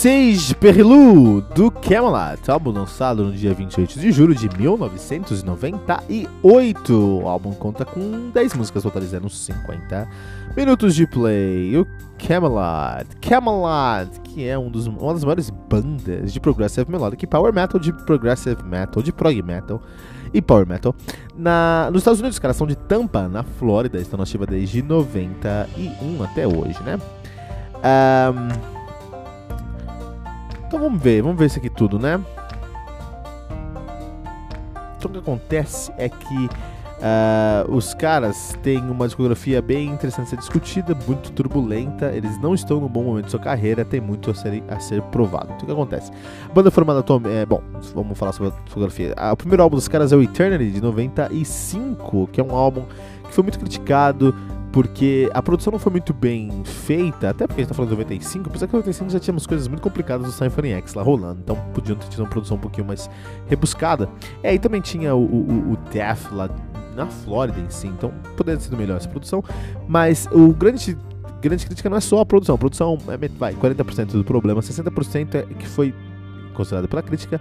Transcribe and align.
Sage 0.00 0.54
Perlu, 0.54 1.42
do 1.54 1.70
Camelot, 1.70 2.50
álbum 2.50 2.70
lançado 2.70 3.22
no 3.22 3.32
dia 3.32 3.52
28 3.52 4.00
de 4.00 4.10
julho 4.10 4.34
de 4.34 4.48
1998. 4.56 7.20
O 7.22 7.28
álbum 7.28 7.52
conta 7.52 7.84
com 7.84 8.30
10 8.30 8.54
músicas, 8.54 8.82
totalizando 8.82 9.28
50 9.28 10.08
minutos 10.56 10.94
de 10.94 11.06
play. 11.06 11.76
O 11.76 11.86
Camelot, 12.16 13.04
Camelot, 13.20 14.08
que 14.24 14.48
é 14.48 14.58
um 14.58 14.70
dos, 14.70 14.86
uma 14.86 15.12
das 15.12 15.22
maiores 15.22 15.50
bandas 15.50 16.32
de 16.32 16.40
progressive 16.40 16.90
melodic 16.90 17.26
power 17.26 17.52
metal, 17.52 17.78
de 17.78 17.92
progressive 17.92 18.62
metal, 18.62 19.02
de 19.02 19.12
prog 19.12 19.42
metal 19.42 19.82
e 20.32 20.40
power 20.40 20.66
metal. 20.66 20.94
Na, 21.36 21.90
nos 21.92 22.00
Estados 22.00 22.20
Unidos, 22.20 22.40
os 22.42 22.56
são 22.56 22.66
de 22.66 22.74
Tampa, 22.74 23.28
na 23.28 23.42
Flórida, 23.42 24.00
estão 24.00 24.22
ativa 24.22 24.46
desde 24.46 24.80
91 24.80 26.22
até 26.22 26.46
hoje, 26.46 26.82
né? 26.84 26.98
Um, 27.82 28.79
então 30.70 30.78
vamos 30.78 31.02
ver, 31.02 31.20
vamos 31.20 31.36
ver 31.36 31.46
isso 31.46 31.58
aqui 31.58 31.68
tudo, 31.68 31.98
né? 31.98 32.20
Então 34.96 35.10
o 35.10 35.12
que 35.12 35.18
acontece 35.18 35.92
é 35.98 36.08
que 36.08 36.46
uh, 36.46 37.74
os 37.74 37.92
caras 37.92 38.56
têm 38.62 38.78
uma 38.78 39.04
discografia 39.06 39.60
bem 39.60 39.88
interessante 39.88 40.26
a 40.26 40.30
ser 40.30 40.36
discutida, 40.36 40.96
muito 41.08 41.32
turbulenta, 41.32 42.12
eles 42.12 42.40
não 42.40 42.54
estão 42.54 42.78
no 42.78 42.88
bom 42.88 43.02
momento 43.02 43.24
de 43.24 43.32
sua 43.32 43.40
carreira, 43.40 43.84
tem 43.84 44.00
muito 44.00 44.30
a 44.30 44.34
ser, 44.34 44.62
a 44.68 44.78
ser 44.78 45.02
provado. 45.02 45.46
Então 45.46 45.62
o 45.62 45.66
que 45.66 45.72
acontece? 45.72 46.12
A 46.48 46.52
banda 46.52 46.70
formada 46.70 47.00
atualmente. 47.00 47.34
É, 47.34 47.44
bom, 47.44 47.60
vamos 47.92 48.16
falar 48.16 48.30
sobre 48.30 48.52
a 48.52 48.60
discografia. 48.64 49.12
Ah, 49.16 49.32
o 49.32 49.36
primeiro 49.36 49.64
álbum 49.64 49.74
dos 49.74 49.88
caras 49.88 50.12
é 50.12 50.16
o 50.16 50.22
Eternity, 50.22 50.70
de 50.70 50.80
95, 50.80 52.28
que 52.28 52.40
é 52.40 52.44
um 52.44 52.54
álbum 52.54 52.84
que 53.24 53.34
foi 53.34 53.42
muito 53.42 53.58
criticado 53.58 54.32
porque 54.72 55.28
a 55.34 55.42
produção 55.42 55.72
não 55.72 55.78
foi 55.78 55.90
muito 55.90 56.14
bem 56.14 56.62
feita, 56.64 57.30
até 57.30 57.46
porque 57.46 57.60
a 57.60 57.64
gente 57.64 57.68
tá 57.68 57.74
falando 57.74 57.90
de 57.90 57.96
95, 57.96 58.48
apesar 58.48 58.66
que 58.66 58.72
em 58.74 58.78
95 58.78 59.10
já 59.10 59.18
tínhamos 59.18 59.46
coisas 59.46 59.66
muito 59.66 59.82
complicadas 59.82 60.26
do 60.26 60.32
Symphony 60.32 60.72
X 60.72 60.94
lá 60.94 61.02
rolando, 61.02 61.40
então 61.42 61.56
podiam 61.74 61.96
ter 61.96 62.08
tido 62.08 62.20
uma 62.20 62.28
produção 62.28 62.56
um 62.56 62.60
pouquinho 62.60 62.86
mais 62.86 63.10
rebuscada. 63.48 64.08
É, 64.42 64.54
e 64.54 64.58
também 64.58 64.80
tinha 64.80 65.14
o, 65.14 65.24
o, 65.24 65.72
o 65.72 65.76
Death 65.92 66.30
lá 66.32 66.48
na 66.94 67.06
Flórida 67.06 67.58
em 67.60 67.68
si, 67.70 67.88
então 67.88 68.12
poderia 68.36 68.58
ter 68.58 68.64
sido 68.64 68.76
melhor 68.76 68.96
essa 68.96 69.08
produção, 69.08 69.42
mas 69.88 70.28
o 70.32 70.52
grande 70.52 70.96
grande 71.40 71.64
crítica 71.64 71.88
não 71.88 71.96
é 71.96 72.00
só 72.00 72.20
a 72.20 72.26
produção, 72.26 72.54
a 72.54 72.58
produção 72.58 72.98
é 73.08 73.28
vai, 73.28 73.54
40% 73.54 74.12
do 74.12 74.24
problema, 74.24 74.60
60% 74.60 75.34
é 75.34 75.42
que 75.54 75.66
foi 75.66 75.94
considerado 76.54 76.86
pela 76.86 77.02
crítica 77.02 77.40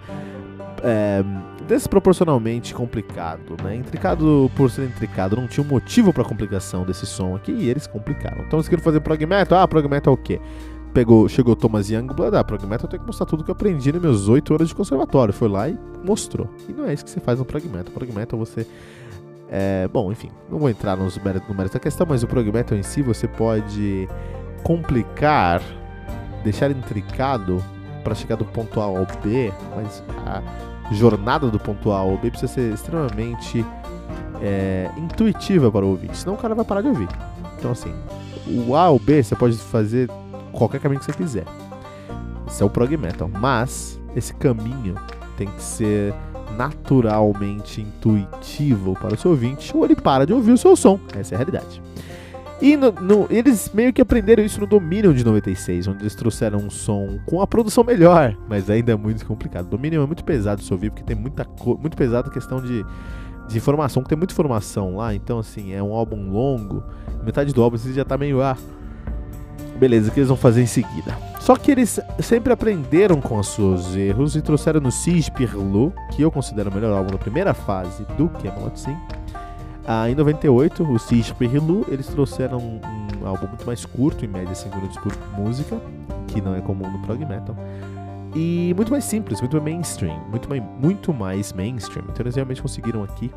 é, 0.83 1.23
desproporcionalmente 1.69 2.73
complicado, 2.73 3.55
né? 3.63 3.75
Intricado 3.75 4.49
por 4.55 4.71
ser 4.71 4.85
intricado, 4.85 5.35
não 5.35 5.47
tinha 5.47 5.63
um 5.63 5.67
motivo 5.67 6.11
para 6.11 6.23
complicação 6.23 6.83
desse 6.83 7.05
som 7.05 7.35
aqui 7.35 7.51
e 7.51 7.69
eles 7.69 7.85
complicaram. 7.85 8.43
Então 8.43 8.57
eles 8.57 8.67
queriam 8.67 8.83
fazer 8.83 8.99
prog 9.01 9.23
metal, 9.23 9.59
ah, 9.59 9.67
prog 9.67 9.87
metal 9.87 10.15
é 10.15 10.15
o 10.15 10.17
quê? 10.17 10.41
Pegou, 10.91 11.29
chegou 11.29 11.55
Thomas 11.55 11.87
Youngblood, 11.87 12.35
ah, 12.35 12.43
prog 12.43 12.65
metal 12.65 12.85
eu 12.85 12.89
tenho 12.89 13.01
que 13.01 13.07
mostrar 13.07 13.27
tudo 13.27 13.43
que 13.43 13.51
eu 13.51 13.53
aprendi 13.53 13.91
nos 13.91 14.01
meus 14.01 14.27
8 14.27 14.55
anos 14.55 14.69
de 14.69 14.75
conservatório. 14.75 15.31
Foi 15.31 15.47
lá 15.47 15.69
e 15.69 15.77
mostrou. 16.03 16.49
E 16.67 16.73
não 16.73 16.85
é 16.85 16.93
isso 16.93 17.05
que 17.05 17.11
você 17.11 17.19
faz 17.19 17.37
no 17.37 17.45
prog 17.45 17.63
metal. 17.67 17.93
Prog 17.93 18.11
metal 18.11 18.39
você 18.39 18.65
é, 19.47 19.87
bom, 19.87 20.11
enfim, 20.11 20.31
não 20.49 20.57
vou 20.57 20.69
entrar 20.69 20.97
nos 20.97 21.19
méritos, 21.19 21.47
no 21.47 21.55
mérito 21.55 21.73
da 21.73 21.79
questão, 21.79 22.07
mas 22.09 22.23
o 22.23 22.27
prog 22.27 22.51
metal 22.51 22.75
em 22.75 22.83
si 22.83 23.03
você 23.03 23.27
pode 23.27 24.09
complicar, 24.63 25.61
deixar 26.43 26.71
intricado 26.71 27.63
para 28.03 28.15
chegar 28.15 28.35
do 28.35 28.45
ponto 28.45 28.81
A 28.81 28.85
ao 28.85 29.05
B, 29.23 29.53
mas 29.75 30.03
a, 30.25 30.41
jornada 30.91 31.47
do 31.49 31.59
ponto 31.59 31.91
A 31.91 31.99
ao 31.99 32.17
B 32.17 32.29
precisa 32.29 32.51
ser 32.51 32.73
extremamente 32.73 33.65
é, 34.41 34.89
intuitiva 34.97 35.71
para 35.71 35.85
o 35.85 35.89
ouvinte, 35.89 36.17
senão 36.17 36.35
o 36.35 36.37
cara 36.37 36.55
vai 36.55 36.65
parar 36.65 36.81
de 36.81 36.87
ouvir. 36.87 37.07
Então, 37.57 37.71
assim, 37.71 37.93
o 38.47 38.75
A 38.75 38.83
ao 38.83 38.99
B 38.99 39.21
você 39.21 39.35
pode 39.35 39.57
fazer 39.57 40.09
qualquer 40.51 40.79
caminho 40.79 40.99
que 40.99 41.05
você 41.05 41.13
quiser. 41.13 41.45
Isso 42.47 42.63
é 42.63 42.65
o 42.65 42.69
prog 42.69 42.95
metal, 42.97 43.29
mas 43.29 43.99
esse 44.15 44.33
caminho 44.33 44.95
tem 45.37 45.47
que 45.47 45.61
ser 45.61 46.13
naturalmente 46.57 47.81
intuitivo 47.81 48.93
para 48.95 49.13
o 49.13 49.17
seu 49.17 49.31
ouvinte, 49.31 49.75
ou 49.75 49.85
ele 49.85 49.95
para 49.95 50.25
de 50.25 50.33
ouvir 50.33 50.51
o 50.51 50.57
seu 50.57 50.75
som. 50.75 50.99
Essa 51.15 51.33
é 51.33 51.35
a 51.35 51.37
realidade. 51.37 51.81
E 52.61 52.75
no, 52.75 52.91
no, 52.91 53.27
eles 53.29 53.71
meio 53.73 53.93
que 53.93 54.01
aprenderam 54.01 54.43
isso 54.43 54.59
no 54.59 54.67
Dominion 54.67 55.13
de 55.13 55.23
96, 55.23 55.87
onde 55.87 56.03
eles 56.03 56.13
trouxeram 56.13 56.59
um 56.59 56.69
som 56.69 57.17
com 57.25 57.41
a 57.41 57.47
produção 57.47 57.83
melhor, 57.85 58.35
mas 58.49 58.69
ainda 58.69 58.91
é 58.91 58.95
muito 58.95 59.25
complicado. 59.25 59.67
Dominion 59.67 60.03
é 60.03 60.05
muito 60.05 60.25
pesado 60.25 60.59
de 60.59 60.67
se 60.67 60.73
ouvir, 60.73 60.89
porque 60.89 61.03
tem 61.03 61.15
muita 61.15 61.47
muito 61.81 61.95
pesado 61.95 62.29
a 62.29 62.33
questão 62.33 62.61
de, 62.61 62.85
de 63.47 63.57
informação, 63.57 64.03
que 64.03 64.09
tem 64.09 64.17
muita 64.17 64.33
informação 64.33 64.97
lá, 64.97 65.15
então 65.15 65.39
assim, 65.39 65.73
é 65.73 65.81
um 65.81 65.93
álbum 65.93 66.31
longo, 66.31 66.83
metade 67.23 67.53
do 67.53 67.63
álbum 67.63 67.77
você 67.77 67.93
já 67.93 68.03
tá 68.03 68.17
meio, 68.17 68.41
ah, 68.41 68.57
beleza, 69.79 70.09
o 70.09 70.13
que 70.13 70.19
eles 70.19 70.27
vão 70.27 70.37
fazer 70.37 70.61
em 70.61 70.67
seguida? 70.67 71.17
Só 71.39 71.55
que 71.55 71.71
eles 71.71 71.99
sempre 72.19 72.51
aprenderam 72.51 73.21
com 73.21 73.39
os 73.39 73.47
seus 73.47 73.95
erros 73.95 74.35
e 74.35 74.41
trouxeram 74.41 74.81
no 74.81 74.91
Siege 74.91 75.31
Pirlo, 75.31 75.93
que 76.11 76.21
eu 76.21 76.29
considero 76.29 76.69
o 76.69 76.73
melhor 76.73 76.95
álbum 76.95 77.11
da 77.11 77.17
primeira 77.17 77.53
fase 77.53 78.05
do 78.17 78.27
Camelot 78.27 78.77
Sim, 78.77 78.97
ah, 79.91 80.07
em 80.07 80.13
98, 80.13 80.83
o 80.83 80.99
Siege 80.99 81.33
Perrilu, 81.33 81.83
eles 81.87 82.05
trouxeram 82.05 82.59
um, 82.59 82.79
um, 83.19 83.25
álbum 83.25 83.47
muito 83.47 83.65
mais 83.65 83.83
curto, 83.85 84.23
em 84.23 84.27
média 84.27 84.53
5 84.53 84.75
minutos 84.75 84.97
por 84.99 85.11
música, 85.35 85.81
que 86.27 86.39
não 86.39 86.53
é 86.53 86.61
comum 86.61 86.87
no 86.87 86.99
prog 86.99 87.17
metal. 87.25 87.55
E 88.35 88.71
muito 88.75 88.91
mais 88.91 89.03
simples, 89.03 89.41
muito 89.41 89.59
mais 89.59 89.63
mainstream, 89.63 90.15
muito 90.29 90.47
mais, 90.47 90.61
muito 90.79 91.11
mais 91.11 91.51
mainstream. 91.53 92.05
Então 92.07 92.23
eles 92.23 92.35
realmente 92.35 92.61
conseguiram 92.61 93.03
aqui 93.03 93.31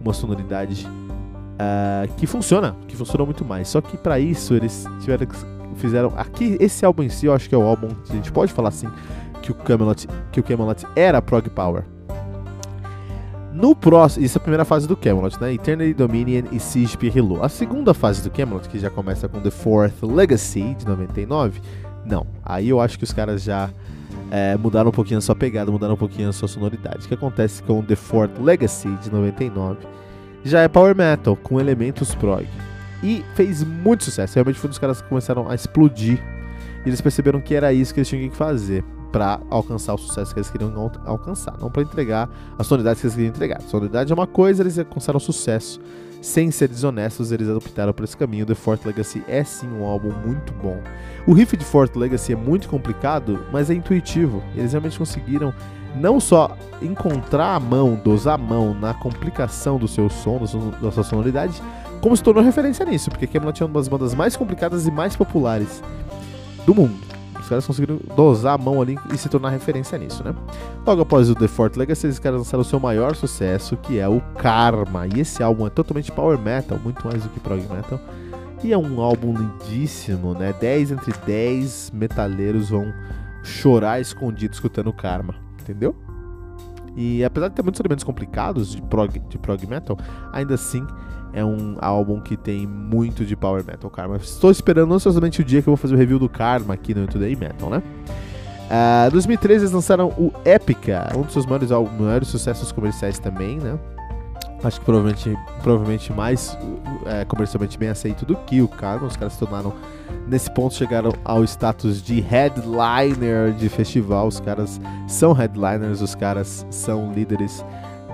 uma 0.00 0.12
sonoridade 0.12 0.86
uh, 0.86 2.14
que 2.16 2.24
funciona, 2.24 2.76
que 2.86 2.96
funcionou 2.96 3.26
muito 3.26 3.44
mais. 3.44 3.66
Só 3.66 3.80
que 3.80 3.96
para 3.96 4.20
isso 4.20 4.54
eles 4.54 4.84
tiveram 5.00 5.26
fizeram 5.74 6.12
aqui 6.16 6.56
esse 6.60 6.84
álbum 6.84 7.02
em 7.02 7.08
si, 7.08 7.26
eu 7.26 7.34
acho 7.34 7.48
que 7.48 7.54
é 7.54 7.58
o 7.58 7.62
álbum 7.62 7.88
que 8.04 8.12
a 8.12 8.14
gente 8.14 8.30
pode 8.30 8.52
falar 8.52 8.68
assim 8.68 8.86
que 9.42 9.50
o 9.50 9.54
Camelot, 9.56 10.06
que 10.30 10.38
o 10.38 10.42
Camelot 10.44 10.86
era 10.94 11.20
prog 11.20 11.48
power. 11.50 11.84
No 13.60 13.76
próximo, 13.76 14.24
isso 14.24 14.38
é 14.38 14.40
a 14.40 14.40
primeira 14.40 14.64
fase 14.64 14.88
do 14.88 14.96
Camelot, 14.96 15.38
né? 15.38 15.52
Eternity 15.52 15.92
Dominion 15.92 16.44
e 16.50 16.58
Siege 16.58 16.96
Pirilo. 16.96 17.44
A 17.44 17.48
segunda 17.50 17.92
fase 17.92 18.22
do 18.22 18.30
Camelot, 18.30 18.66
que 18.66 18.78
já 18.78 18.88
começa 18.88 19.28
com 19.28 19.38
The 19.38 19.50
Fourth 19.50 20.02
Legacy 20.02 20.74
de 20.76 20.86
99, 20.86 21.60
não. 22.06 22.26
Aí 22.42 22.70
eu 22.70 22.80
acho 22.80 22.96
que 22.96 23.04
os 23.04 23.12
caras 23.12 23.42
já 23.42 23.68
é, 24.30 24.56
mudaram 24.56 24.88
um 24.88 24.92
pouquinho 24.92 25.18
a 25.18 25.20
sua 25.20 25.36
pegada, 25.36 25.70
mudaram 25.70 25.92
um 25.92 25.98
pouquinho 25.98 26.30
a 26.30 26.32
sua 26.32 26.48
sonoridade. 26.48 27.04
O 27.04 27.08
que 27.08 27.12
acontece 27.12 27.62
com 27.62 27.82
The 27.82 27.96
Fourth 27.96 28.38
Legacy 28.40 28.88
de 29.02 29.12
99 29.12 29.76
já 30.42 30.62
é 30.62 30.68
power 30.68 30.96
metal 30.96 31.36
com 31.36 31.60
elementos 31.60 32.14
prog. 32.14 32.48
E 33.02 33.22
fez 33.34 33.62
muito 33.62 34.04
sucesso. 34.04 34.36
Realmente 34.36 34.58
foi 34.58 34.68
um 34.68 34.70
dos 34.70 34.78
caras 34.78 35.02
que 35.02 35.08
começaram 35.10 35.50
a 35.50 35.54
explodir. 35.54 36.18
E 36.86 36.88
eles 36.88 37.02
perceberam 37.02 37.42
que 37.42 37.54
era 37.54 37.74
isso 37.74 37.92
que 37.92 38.00
eles 38.00 38.08
tinham 38.08 38.30
que 38.30 38.36
fazer 38.36 38.82
para 39.10 39.40
alcançar 39.50 39.94
o 39.94 39.98
sucesso 39.98 40.32
que 40.32 40.38
eles 40.38 40.50
queriam 40.50 40.90
alcançar, 41.04 41.54
não 41.60 41.70
para 41.70 41.82
entregar 41.82 42.28
a 42.58 42.64
sonoridade 42.64 43.00
que 43.00 43.06
eles 43.06 43.14
queriam 43.14 43.30
entregar. 43.30 43.60
Sonoridade 43.62 44.12
é 44.12 44.14
uma 44.14 44.26
coisa, 44.26 44.62
eles 44.62 44.78
alcançaram 44.78 45.20
sucesso. 45.20 45.80
Sem 46.20 46.50
ser 46.50 46.68
desonestos, 46.68 47.32
eles 47.32 47.48
optaram 47.48 47.94
por 47.94 48.04
esse 48.04 48.16
caminho. 48.16 48.44
The 48.44 48.54
Fort 48.54 48.84
Legacy 48.84 49.24
é 49.26 49.42
sim 49.42 49.66
um 49.68 49.84
álbum 49.84 50.12
muito 50.24 50.52
bom. 50.52 50.78
O 51.26 51.32
riff 51.32 51.56
de 51.56 51.64
Fort 51.64 51.96
Legacy 51.96 52.34
é 52.34 52.36
muito 52.36 52.68
complicado, 52.68 53.46
mas 53.50 53.70
é 53.70 53.74
intuitivo. 53.74 54.42
Eles 54.54 54.72
realmente 54.72 54.98
conseguiram 54.98 55.54
não 55.96 56.20
só 56.20 56.56
encontrar 56.82 57.54
a 57.54 57.60
mão, 57.60 57.98
dosar 58.04 58.34
a 58.34 58.38
mão 58.38 58.74
na 58.74 58.92
complicação 58.92 59.78
do 59.78 59.88
seu 59.88 60.10
som, 60.10 60.38
da 60.80 60.92
sua 60.92 61.02
sonoridade, 61.02 61.60
como 62.02 62.16
se 62.16 62.22
tornou 62.22 62.44
referência 62.44 62.84
nisso, 62.84 63.10
porque 63.10 63.26
Camelot 63.26 63.62
é 63.62 63.66
uma 63.66 63.74
das 63.74 63.88
bandas 63.88 64.14
mais 64.14 64.36
complicadas 64.36 64.86
e 64.86 64.90
mais 64.90 65.16
populares 65.16 65.82
do 66.66 66.74
mundo 66.74 67.19
caras 67.50 67.66
conseguiram 67.66 68.00
dosar 68.16 68.54
a 68.54 68.58
mão 68.58 68.80
ali 68.80 68.98
e 69.12 69.18
se 69.18 69.28
tornar 69.28 69.50
referência 69.50 69.98
nisso, 69.98 70.24
né? 70.24 70.34
Logo 70.86 71.02
após 71.02 71.28
o 71.28 71.34
The 71.34 71.48
Fort 71.48 71.76
Legacy, 71.76 72.06
esses 72.06 72.18
caras 72.18 72.38
lançaram 72.38 72.62
o 72.62 72.64
seu 72.64 72.80
maior 72.80 73.14
sucesso, 73.14 73.76
que 73.76 73.98
é 73.98 74.08
o 74.08 74.20
Karma. 74.38 75.06
E 75.06 75.20
esse 75.20 75.42
álbum 75.42 75.66
é 75.66 75.70
totalmente 75.70 76.10
power 76.10 76.38
metal, 76.38 76.78
muito 76.82 77.06
mais 77.06 77.22
do 77.22 77.28
que 77.28 77.40
prog 77.40 77.60
metal. 77.68 78.00
E 78.62 78.72
é 78.72 78.78
um 78.78 79.00
álbum 79.00 79.34
lindíssimo, 79.36 80.32
né? 80.34 80.54
10 80.58 80.92
entre 80.92 81.12
10 81.26 81.90
metaleiros 81.92 82.70
vão 82.70 82.92
chorar 83.42 84.00
escondidos 84.00 84.56
escutando 84.56 84.92
Karma, 84.92 85.34
entendeu? 85.60 85.94
E 86.96 87.24
apesar 87.24 87.48
de 87.48 87.54
ter 87.54 87.62
muitos 87.62 87.80
elementos 87.80 88.04
complicados 88.04 88.72
de 88.72 88.82
prog, 88.82 89.18
de 89.18 89.38
prog 89.38 89.66
metal, 89.66 89.98
ainda 90.32 90.54
assim 90.54 90.86
é 91.32 91.44
um 91.44 91.76
álbum 91.80 92.20
que 92.20 92.36
tem 92.36 92.66
muito 92.66 93.24
de 93.24 93.36
power 93.36 93.64
metal, 93.64 93.90
Karma. 93.90 94.16
Estou 94.16 94.50
esperando 94.50 94.92
ansiosamente 94.92 95.40
o 95.40 95.44
dia 95.44 95.62
que 95.62 95.68
eu 95.68 95.72
vou 95.72 95.76
fazer 95.76 95.94
o 95.94 95.98
review 95.98 96.18
do 96.18 96.28
Karma 96.28 96.74
aqui 96.74 96.94
no 96.94 97.06
Today 97.06 97.36
Metal, 97.36 97.70
né? 97.70 97.82
Em 98.70 99.08
uh, 99.08 99.10
2013 99.10 99.64
eles 99.64 99.72
lançaram 99.72 100.08
o 100.10 100.32
Epica, 100.44 101.12
um 101.16 101.22
dos 101.22 101.32
seus 101.32 101.44
maiores, 101.44 101.70
maiores 101.70 102.28
sucessos 102.28 102.70
comerciais 102.70 103.18
também, 103.18 103.58
né? 103.58 103.78
Acho 104.62 104.78
que 104.78 104.84
provavelmente, 104.84 105.36
provavelmente 105.62 106.12
mais 106.12 106.56
é, 107.06 107.24
comercialmente 107.24 107.78
bem 107.78 107.88
aceito 107.88 108.26
do 108.26 108.36
que 108.36 108.60
o 108.60 108.68
Karma. 108.68 109.06
Os 109.06 109.16
caras 109.16 109.32
se 109.32 109.38
tornaram, 109.38 109.72
nesse 110.26 110.50
ponto, 110.50 110.74
chegaram 110.74 111.12
ao 111.24 111.42
status 111.44 112.02
de 112.02 112.20
headliner 112.20 113.52
de 113.54 113.68
festival. 113.70 114.26
Os 114.26 114.38
caras 114.38 114.78
são 115.08 115.32
headliners, 115.32 116.02
os 116.02 116.14
caras 116.14 116.66
são 116.70 117.10
líderes 117.12 117.64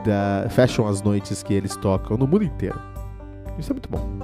da. 0.04 0.48
fecham 0.48 0.86
as 0.86 1.02
noites 1.02 1.42
que 1.42 1.52
eles 1.52 1.76
tocam 1.76 2.16
no 2.16 2.28
mundo 2.28 2.44
inteiro. 2.44 2.78
Isso 3.58 3.72
é 3.72 3.74
muito 3.74 3.88
bom. 3.88 4.18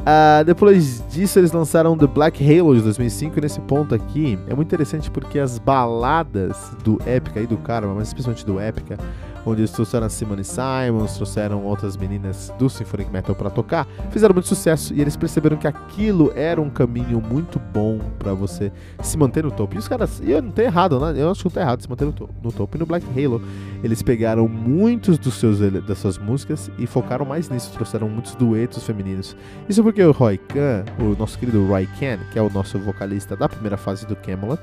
Uh, 0.00 0.44
depois 0.44 1.04
disso, 1.10 1.38
eles 1.38 1.52
lançaram 1.52 1.96
The 1.96 2.06
Black 2.06 2.42
Halo 2.42 2.74
de 2.74 2.82
2005. 2.82 3.38
E 3.38 3.42
nesse 3.42 3.60
ponto 3.60 3.94
aqui 3.94 4.38
é 4.48 4.54
muito 4.54 4.68
interessante 4.68 5.10
porque 5.10 5.38
as 5.38 5.58
baladas 5.58 6.74
do 6.82 6.98
Epica 7.06 7.40
e 7.40 7.46
do 7.46 7.58
Karma, 7.58 7.94
mas 7.94 8.08
especialmente 8.08 8.44
do 8.46 8.60
Epica, 8.60 8.98
onde 9.44 9.60
eles 9.60 9.70
trouxeram 9.70 10.06
a 10.06 10.10
Simone 10.10 10.44
Simons, 10.44 11.14
trouxeram 11.14 11.64
outras 11.64 11.96
meninas 11.96 12.52
do 12.58 12.68
Symphonic 12.68 13.10
Metal 13.10 13.34
para 13.34 13.50
tocar, 13.50 13.86
fizeram 14.10 14.34
muito 14.34 14.48
sucesso 14.48 14.94
e 14.94 15.00
eles 15.00 15.16
perceberam 15.16 15.56
que 15.56 15.66
aquilo 15.66 16.32
era 16.34 16.60
um 16.60 16.70
caminho 16.70 17.20
muito 17.20 17.58
bom 17.58 17.98
para 18.18 18.34
você 18.34 18.72
se 19.02 19.16
manter 19.16 19.44
no 19.44 19.50
topo. 19.50 19.74
E 19.74 19.78
os 19.78 19.88
caras, 19.88 20.20
eu 20.24 20.42
não 20.42 20.50
tenho 20.50 20.68
errado, 20.68 20.98
né? 21.00 21.20
Eu 21.20 21.30
acho 21.30 21.42
que 21.42 21.46
não 21.46 21.52
tá 21.52 21.60
errado 21.60 21.82
se 21.82 21.88
manter 21.88 22.04
no 22.04 22.12
topo, 22.12 22.34
no 22.42 22.52
topo. 22.52 22.76
E 22.76 22.80
no 22.80 22.86
Black 22.86 23.06
Halo, 23.16 23.42
eles 23.82 24.02
pegaram 24.02 24.48
muitos 24.48 25.18
dos 25.18 25.34
seus 25.34 25.60
das 25.60 25.98
suas 25.98 26.18
músicas 26.18 26.70
e 26.78 26.86
focaram 26.86 27.24
mais 27.24 27.48
nisso, 27.48 27.72
trouxeram 27.72 28.08
muitos 28.08 28.34
duetos 28.34 28.82
femininos. 28.84 29.36
Isso 29.68 29.82
porque 29.82 30.02
o 30.02 30.12
Roy 30.12 30.38
Khan, 30.38 30.84
o 30.98 31.16
nosso 31.18 31.38
querido 31.38 31.66
Roy 31.66 31.86
Khan, 31.98 32.18
que 32.32 32.38
é 32.38 32.42
o 32.42 32.50
nosso 32.50 32.78
vocalista 32.78 33.36
da 33.36 33.48
primeira 33.48 33.76
fase 33.76 34.06
do 34.06 34.16
Camelot, 34.16 34.60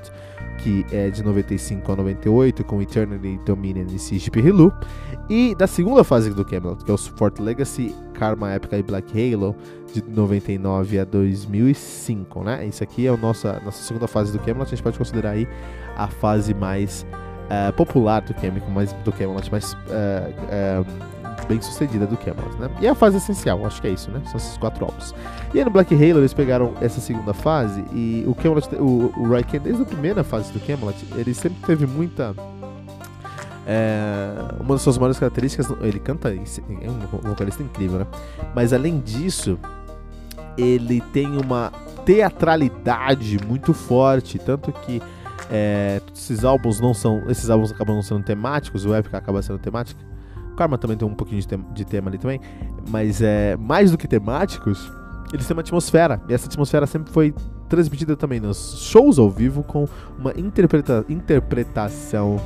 que 0.58 0.84
é 0.92 1.08
de 1.10 1.22
95 1.22 1.92
a 1.92 1.96
98, 1.96 2.64
com 2.64 2.82
Eternity, 2.82 3.40
Dominion 3.44 3.86
e 3.90 3.98
Siege 3.98 4.30
Hilu. 4.34 4.72
E 5.28 5.54
da 5.54 5.66
segunda 5.66 6.02
fase 6.04 6.30
do 6.30 6.44
Camelot, 6.44 6.84
que 6.84 6.90
é 6.90 6.94
o 6.94 6.98
Fort 6.98 7.38
Legacy, 7.38 7.94
Karma 8.14 8.54
Epica 8.54 8.78
e 8.78 8.82
Black 8.82 9.12
Halo, 9.12 9.54
de 9.92 10.02
99 10.02 10.98
a 10.98 11.04
2005, 11.04 12.44
né? 12.44 12.66
Isso 12.66 12.82
aqui 12.82 13.06
é 13.06 13.10
a 13.10 13.16
nossa, 13.16 13.60
nossa 13.64 13.82
segunda 13.82 14.06
fase 14.06 14.32
do 14.32 14.38
Camelot, 14.38 14.66
a 14.66 14.70
gente 14.70 14.82
pode 14.82 14.98
considerar 14.98 15.30
aí 15.30 15.46
a 15.96 16.08
fase 16.08 16.54
mais 16.54 17.06
uh, 17.48 17.72
popular 17.74 18.20
do 18.22 18.34
Camelot, 18.34 18.70
mais, 18.70 18.92
do 18.92 19.12
Camelot, 19.12 19.50
mais 19.50 19.72
uh, 19.72 19.76
uh, 20.82 20.86
bem 21.48 21.60
sucedida 21.60 22.06
do 22.06 22.16
Camelot, 22.16 22.54
né? 22.58 22.68
E 22.80 22.86
é 22.86 22.90
a 22.90 22.94
fase 22.94 23.16
essencial, 23.16 23.64
acho 23.64 23.80
que 23.80 23.88
é 23.88 23.90
isso, 23.90 24.10
né? 24.10 24.20
São 24.26 24.36
esses 24.36 24.56
quatro 24.58 24.84
álbuns. 24.84 25.14
E 25.54 25.58
aí 25.58 25.64
no 25.64 25.70
Black 25.70 25.94
Halo 25.94 26.20
eles 26.20 26.34
pegaram 26.34 26.74
essa 26.80 27.00
segunda 27.00 27.32
fase 27.32 27.84
e 27.92 28.24
o 28.26 28.34
Camelot, 28.34 28.68
o, 28.76 29.12
o 29.16 29.28
Raiken, 29.30 29.60
desde 29.60 29.82
a 29.82 29.86
primeira 29.86 30.22
fase 30.22 30.52
do 30.52 30.60
Camelot, 30.60 30.96
ele 31.16 31.32
sempre 31.32 31.58
teve 31.66 31.86
muita. 31.86 32.34
É, 33.66 34.30
uma 34.60 34.74
das 34.74 34.82
suas 34.82 34.96
maiores 34.96 35.18
características, 35.18 35.70
ele 35.82 35.98
canta, 35.98 36.30
é 36.30 36.90
um 36.90 37.28
vocalista 37.28 37.62
incrível, 37.62 37.98
né? 37.98 38.06
Mas 38.54 38.72
além 38.72 38.98
disso, 39.00 39.58
ele 40.56 41.00
tem 41.12 41.36
uma 41.36 41.70
teatralidade 42.04 43.38
muito 43.46 43.74
forte, 43.74 44.38
tanto 44.38 44.72
que 44.72 45.02
é, 45.50 46.00
esses 46.14 46.44
álbuns 46.44 46.80
não 46.80 46.92
são, 46.94 47.22
esses 47.28 47.50
álbuns 47.50 47.70
acabam 47.70 47.96
não 47.96 48.02
sendo 48.02 48.22
temáticos, 48.22 48.84
o 48.84 48.94
Epic 48.94 49.14
acaba 49.14 49.42
sendo 49.42 49.58
temático, 49.58 50.00
Karma 50.58 50.76
também 50.76 50.96
tem 50.96 51.06
um 51.06 51.14
pouquinho 51.14 51.40
de 51.40 51.46
tema, 51.46 51.64
de 51.72 51.84
tema 51.84 52.10
ali 52.10 52.18
também, 52.18 52.40
mas 52.88 53.22
é 53.22 53.56
mais 53.56 53.92
do 53.92 53.96
que 53.96 54.08
temáticos, 54.08 54.90
eles 55.32 55.46
têm 55.46 55.54
uma 55.54 55.60
atmosfera, 55.60 56.20
e 56.28 56.34
essa 56.34 56.46
atmosfera 56.46 56.84
sempre 56.84 57.12
foi 57.12 57.32
transmitida 57.68 58.16
também 58.16 58.40
nos 58.40 58.80
shows 58.80 59.18
ao 59.18 59.30
vivo 59.30 59.62
com 59.62 59.86
uma 60.18 60.32
interpreta 60.36 61.04
interpretação 61.08 62.40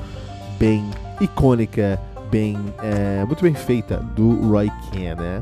bem 0.58 0.84
icônica, 1.20 1.98
bem 2.30 2.58
é, 2.82 3.24
muito 3.24 3.42
bem 3.42 3.54
feita 3.54 3.96
do 4.14 4.48
Roy 4.48 4.70
Kane, 4.90 5.14
né? 5.14 5.40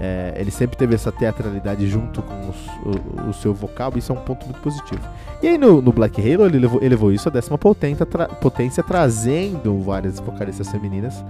É, 0.00 0.34
ele 0.36 0.50
sempre 0.50 0.76
teve 0.76 0.96
essa 0.96 1.12
teatralidade 1.12 1.86
junto 1.86 2.22
com 2.22 2.50
os, 2.50 2.56
o, 2.84 3.30
o, 3.30 3.32
seu 3.32 3.54
vocal, 3.54 3.92
e 3.94 4.00
isso 4.00 4.10
é 4.10 4.14
um 4.16 4.20
ponto 4.20 4.44
muito 4.46 4.60
positivo. 4.60 5.00
E 5.40 5.46
aí 5.46 5.56
no, 5.56 5.80
no 5.80 5.92
Black 5.92 6.20
Halo 6.20 6.44
ele 6.44 6.58
levou, 6.58 6.80
ele 6.80 6.88
levou 6.88 7.12
isso 7.12 7.28
a 7.28 7.32
décima 7.32 7.56
potência, 7.56 8.04
tra, 8.04 8.26
potência, 8.26 8.82
trazendo 8.82 9.80
várias 9.80 10.18
vocalistas 10.18 10.68
femininas 10.70 11.24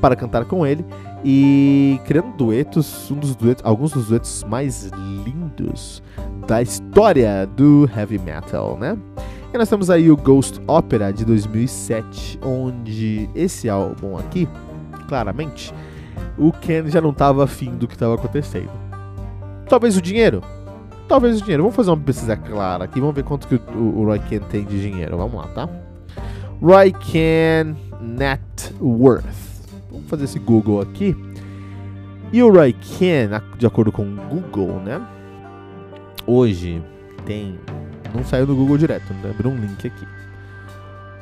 para 0.00 0.16
cantar 0.16 0.44
com 0.44 0.66
ele 0.66 0.84
e 1.24 2.00
criando 2.04 2.36
duetos, 2.36 3.10
um 3.10 3.16
dos 3.16 3.34
duetos, 3.34 3.64
alguns 3.64 3.92
dos 3.92 4.08
duetos 4.08 4.44
mais 4.48 4.90
lindos 5.24 6.02
da 6.46 6.62
história 6.62 7.46
do 7.46 7.88
heavy 7.94 8.18
metal, 8.18 8.78
né? 8.78 8.96
E 9.52 9.56
nós 9.56 9.68
temos 9.68 9.88
aí 9.88 10.10
o 10.10 10.16
Ghost 10.16 10.60
Opera 10.66 11.12
de 11.12 11.24
2007, 11.24 12.38
onde 12.42 13.28
esse 13.34 13.68
álbum 13.68 14.16
aqui, 14.18 14.46
claramente, 15.08 15.72
o 16.36 16.52
Ken 16.52 16.86
já 16.88 17.00
não 17.00 17.10
estava 17.10 17.44
afim 17.44 17.74
do 17.74 17.88
que 17.88 17.94
estava 17.94 18.14
acontecendo. 18.14 18.70
Talvez 19.68 19.96
o 19.96 20.02
dinheiro. 20.02 20.42
Talvez 21.08 21.38
o 21.38 21.42
dinheiro. 21.42 21.62
Vamos 21.62 21.76
fazer 21.76 21.90
uma 21.90 21.96
pesquisa 21.96 22.36
clara 22.36 22.84
aqui. 22.84 23.00
Vamos 23.00 23.14
ver 23.14 23.24
quanto 23.24 23.48
que 23.48 23.54
o, 23.54 23.60
o, 23.74 24.00
o 24.00 24.04
Roy 24.04 24.18
Ken 24.18 24.40
tem 24.40 24.64
de 24.64 24.80
dinheiro. 24.80 25.16
Vamos 25.16 25.34
lá, 25.34 25.48
tá? 25.48 25.68
Roy 26.60 26.92
Ken 26.92 27.74
Net 28.00 28.74
Worth. 28.80 29.47
Fazer 30.08 30.24
esse 30.24 30.38
Google 30.38 30.80
aqui. 30.80 31.16
E 32.32 32.42
o 32.42 32.52
Roy 32.52 32.72
Ken, 32.72 33.28
de 33.56 33.66
acordo 33.66 33.92
com 33.92 34.02
o 34.02 34.16
Google, 34.28 34.80
né? 34.80 35.00
Hoje 36.26 36.82
tem. 37.24 37.58
Não 38.14 38.24
saiu 38.24 38.46
do 38.46 38.56
Google 38.56 38.76
direto, 38.78 39.12
né? 39.14 39.30
abriu 39.30 39.50
um 39.50 39.56
link 39.56 39.86
aqui. 39.86 40.06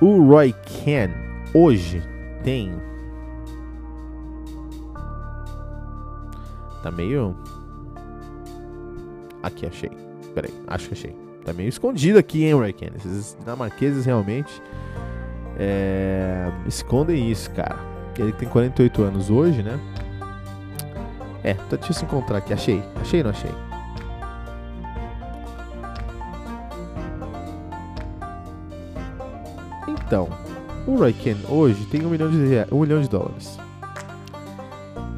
O 0.01 0.23
Roy 0.27 0.55
Ken 0.65 1.11
hoje 1.53 2.03
tem 2.43 2.73
Tá 6.87 6.93
meio. 6.93 7.35
Aqui, 9.43 9.67
achei. 9.67 9.91
Peraí, 10.33 10.55
acho 10.69 10.87
que 10.87 10.95
achei. 10.95 11.17
Tá 11.45 11.53
meio 11.53 11.69
escondido 11.69 12.17
aqui, 12.17 12.45
hein, 12.45 12.57
Raycan? 12.57 12.91
Esses 12.95 13.37
dinamarqueses 13.41 14.07
realmente 14.07 14.63
é... 15.59 16.49
escondem 16.65 17.29
isso, 17.29 17.51
cara. 17.51 17.77
Ele 18.19 18.33
tem 18.33 18.49
48 18.49 19.03
anos 19.03 19.31
hoje, 19.31 19.63
né? 19.63 19.79
É, 21.43 21.55
tá 21.55 21.77
difícil 21.77 22.05
encontrar 22.05 22.39
aqui. 22.39 22.53
Achei. 22.53 22.83
Achei 23.01 23.23
não 23.23 23.31
achei? 23.31 23.51
Então, 29.89 30.29
o 30.87 30.99
Raiken 31.01 31.37
hoje 31.49 31.85
tem 31.87 32.05
um 32.05 32.11
milhão 32.11 32.31
de, 32.31 32.37
um 32.73 32.81
milhão 32.81 33.01
de 33.01 33.09
dólares. 33.09 33.59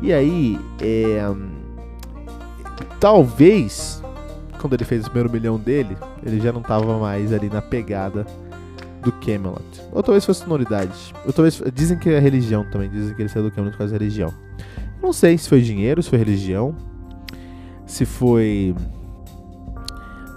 E 0.00 0.12
aí, 0.12 0.59
é, 0.81 1.21
talvez, 2.99 4.02
quando 4.61 4.75
ele 4.75 4.85
fez 4.85 5.02
o 5.02 5.11
primeiro 5.11 5.31
milhão 5.31 5.59
dele, 5.59 5.97
ele 6.25 6.40
já 6.40 6.52
não 6.52 6.61
estava 6.61 6.99
mais 6.99 7.33
ali 7.33 7.49
na 7.49 7.61
pegada 7.61 8.26
do 9.02 9.12
Camelot. 9.12 9.62
Ou 9.93 10.02
talvez 10.02 10.25
fosse 10.25 10.40
sonoridade. 10.40 11.14
Ou 11.26 11.33
talvez. 11.33 11.62
Dizem 11.75 11.99
que 11.99 12.11
é 12.11 12.19
religião 12.19 12.64
também. 12.71 12.88
Dizem 12.88 13.14
que 13.14 13.23
ele 13.23 13.28
saiu 13.28 13.45
do 13.45 13.50
Camelot 13.50 13.73
por 13.73 13.78
causa 13.78 13.93
da 13.93 13.99
religião. 13.99 14.33
Não 15.02 15.12
sei 15.12 15.38
se 15.38 15.49
foi 15.49 15.61
dinheiro, 15.61 16.02
se 16.02 16.11
foi 16.11 16.19
religião. 16.19 16.75
Se 17.87 18.05
foi. 18.05 18.75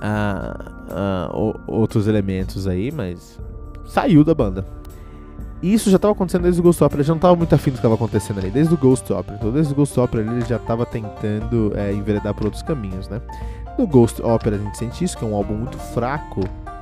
Ah, 0.02 0.72
ah, 0.90 1.30
outros 1.68 2.08
elementos 2.08 2.68
aí, 2.68 2.92
mas. 2.92 3.40
Saiu 3.86 4.24
da 4.24 4.34
banda. 4.34 4.66
E 5.62 5.74
isso 5.74 5.92
já 5.92 5.98
estava 5.98 6.14
acontecendo 6.14 6.42
desde 6.42 6.60
o 6.60 6.64
Ghost 6.64 6.84
Opera, 6.84 7.02
ele 7.02 7.08
já 7.08 7.14
não 7.14 7.18
estava 7.18 7.36
muito 7.36 7.54
afim 7.54 7.70
do 7.70 7.74
que 7.74 7.80
estava 7.80 7.94
acontecendo 7.94 8.40
ali, 8.40 8.50
desde 8.50 8.74
o 8.74 8.78
Ghost 8.78 9.12
Opera. 9.14 9.38
Então, 9.38 9.52
desde 9.52 9.72
o 9.74 9.76
Ghost 9.76 10.00
Opera 10.00 10.24
ele 10.24 10.42
já 10.42 10.56
estava 10.56 10.86
tentando 10.88 11.72
é, 11.76 11.94
enveredar 11.94 12.34
por 12.34 12.46
outros 12.46 12.64
caminhos, 12.64 13.08
né? 13.08 13.22
No 13.78 13.86
Ghost 13.86 14.22
Opera 14.24 14.56
a 14.56 14.60
gente 14.60 14.76
sente 14.78 15.04
isso, 15.04 15.16
que 15.16 15.24
é 15.24 15.28
um 15.28 15.36
álbum 15.36 15.54
muito 15.54 15.78
fraco, 15.78 16.42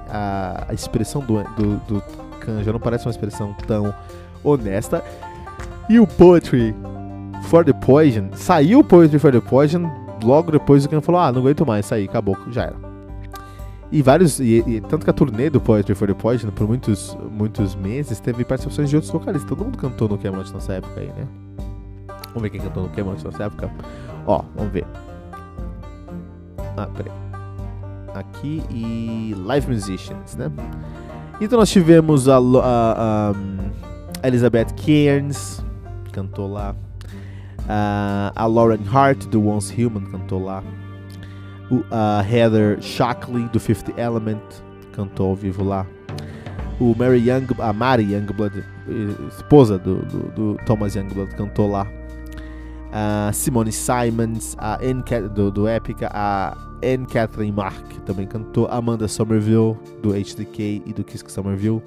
a, 0.10 0.66
a 0.68 0.74
expressão 0.74 1.22
do, 1.22 1.44
do, 1.56 1.78
do 1.88 2.04
Khan 2.40 2.64
já 2.64 2.72
não 2.72 2.80
parece 2.80 3.06
uma 3.06 3.12
expressão 3.12 3.54
tão 3.68 3.94
honesta. 4.44 5.04
E 5.90 6.00
o 6.00 6.08
Poetry 6.08 6.76
for 7.44 7.66
the 7.66 7.74
Poison, 7.74 8.30
saiu 8.34 8.80
o 8.80 8.84
Poetry 8.84 9.20
for 9.20 9.32
the 9.32 9.40
Poison, 9.40 9.90
logo 10.24 10.52
depois 10.52 10.86
o 10.86 10.90
Khan 10.90 11.02
falou, 11.02 11.22
ah, 11.22 11.32
não 11.32 11.42
aguento 11.42 11.66
mais, 11.66 11.86
saí, 11.86 12.06
acabou, 12.06 12.38
já 12.52 12.64
era. 12.64 12.90
E 13.92 14.02
vários. 14.02 14.40
E, 14.40 14.64
e, 14.68 14.82
tanto 14.82 15.04
que 15.04 15.10
a 15.10 15.14
turnê 15.14 15.50
do 15.50 15.60
Poetry 15.60 15.96
for 15.96 16.08
the 16.08 16.14
Poison, 16.14 16.52
por 16.52 16.68
muitos, 16.68 17.18
muitos 17.32 17.74
meses, 17.76 18.20
teve 18.20 18.46
participações 18.46 18.90
de 18.90 18.96
outros 18.96 19.12
vocalistas. 19.12 19.50
Todo 19.50 19.66
mundo 19.66 19.78
cantou 19.78 20.08
no 20.08 20.18
Camelot 20.18 20.54
nessa 20.54 20.74
época 20.74 21.00
aí, 21.00 21.08
né? 21.08 21.28
Vamos 22.28 22.44
ver 22.44 22.50
quem 22.52 22.62
cantou 22.62 22.84
no 22.84 22.90
Camelot 22.90 23.24
nessa 23.26 23.46
época. 23.46 23.72
Ó, 24.28 24.44
vamos 24.56 24.72
ver. 24.72 24.86
Ah, 26.78 26.88
peraí. 26.96 27.29
Aqui 28.20 28.64
e 28.70 29.34
Live 29.38 29.68
Musicians, 29.68 30.36
né? 30.36 30.52
Então 31.42 31.58
nós 31.58 31.70
tivemos 31.70 32.28
a, 32.28 32.38
a, 32.38 33.34
a 34.22 34.28
Elizabeth 34.28 34.68
Cairns, 34.76 35.64
cantou 36.12 36.52
lá. 36.52 36.76
A, 37.68 38.32
a 38.36 38.46
Lauren 38.46 38.80
Hart, 38.92 39.26
do 39.28 39.48
Once 39.48 39.74
Human, 39.74 40.06
cantou 40.06 40.44
lá 40.44 40.64
o, 41.70 41.84
a 41.92 42.24
Heather 42.28 42.82
Shockley, 42.82 43.48
do 43.50 43.60
Fifth 43.60 43.94
Element, 43.98 44.42
cantou 44.94 45.30
ao 45.30 45.36
vivo 45.36 45.64
lá. 45.64 45.86
O 46.80 46.96
Mary 46.98 47.20
Young, 47.20 47.48
a 47.60 47.74
Mary 47.74 48.14
Youngblood, 48.14 48.64
esposa 49.30 49.78
do, 49.78 49.98
do, 50.06 50.20
do 50.32 50.58
Thomas 50.66 50.96
Youngblood, 50.96 51.36
cantou 51.36 51.70
lá. 51.70 51.86
A 52.92 53.32
Simone 53.34 53.72
Simons, 53.72 54.56
a 54.58 54.80
Anne, 54.82 55.04
do, 55.34 55.52
do 55.52 55.68
Epica, 55.68 56.10
a 56.12 56.58
Anne 56.84 57.06
Catherine 57.06 57.52
Mark 57.52 57.86
também 58.06 58.28
cantou. 58.28 58.68
Amanda 58.68 59.08
Somerville, 59.08 59.78
do 60.02 60.12
HDK 60.12 60.84
e 60.86 60.94
do 60.94 61.04
Kiss 61.04 61.24
Somerville 61.28 61.82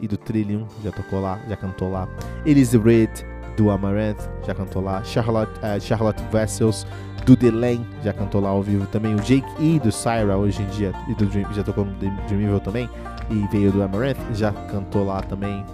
e 0.00 0.06
do 0.06 0.16
Trillium, 0.16 0.66
já 0.82 0.92
tocou 0.92 1.20
lá, 1.20 1.40
já 1.48 1.56
cantou 1.56 1.90
lá. 1.90 2.08
Elizabeth 2.46 3.24
do 3.56 3.70
Amaranth, 3.70 4.28
já 4.46 4.54
cantou 4.54 4.82
lá. 4.82 5.02
Charlotte, 5.02 5.52
uh, 5.58 5.80
Charlotte 5.80 6.22
Vessels, 6.30 6.86
do 7.26 7.36
Delane, 7.36 7.84
já 8.02 8.12
cantou 8.12 8.40
lá 8.40 8.50
ao 8.50 8.62
vivo 8.62 8.86
também. 8.86 9.14
O 9.14 9.20
Jake 9.20 9.46
E, 9.58 9.78
do 9.80 9.90
Syra, 9.90 10.36
hoje 10.36 10.62
em 10.62 10.66
dia, 10.66 10.92
e 11.08 11.14
do 11.14 11.26
Dream, 11.26 11.52
já 11.52 11.62
tocou 11.62 11.84
no 11.84 11.92
Dream 11.94 12.40
Evil 12.40 12.60
também. 12.60 12.88
E 13.30 13.46
veio 13.52 13.72
do 13.72 13.82
Amaranth, 13.82 14.16
já 14.32 14.52
cantou 14.52 15.04
lá 15.04 15.20
também. 15.20 15.64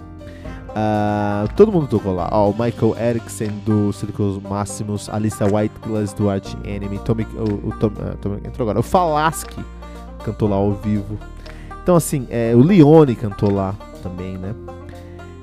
Uh, 0.75 1.47
todo 1.55 1.71
mundo 1.71 1.87
tocou 1.87 2.13
lá. 2.13 2.27
Ó, 2.33 2.49
o 2.49 2.51
Michael 2.51 2.97
Erickson 2.99 3.47
do 3.65 3.93
Círculos 3.93 4.41
Máximos, 4.43 5.07
Alissa 5.07 5.45
Whiteglass 5.45 6.11
do 6.11 6.29
Arch 6.29 6.53
Enemy, 6.65 6.99
Tommy, 6.99 7.25
o, 7.33 7.69
o 7.69 7.71
Tom, 7.79 7.87
uh, 7.87 8.45
entrou 8.45 8.65
agora. 8.67 8.79
O 8.79 8.83
Falaschi 8.83 9.63
cantou 10.25 10.49
lá 10.49 10.57
ao 10.57 10.73
vivo. 10.73 11.17
Então, 11.81 11.95
assim, 11.95 12.27
é, 12.29 12.53
o 12.53 12.59
Leone 12.59 13.15
cantou 13.15 13.53
lá 13.53 13.73
também, 14.03 14.37
né? 14.37 14.53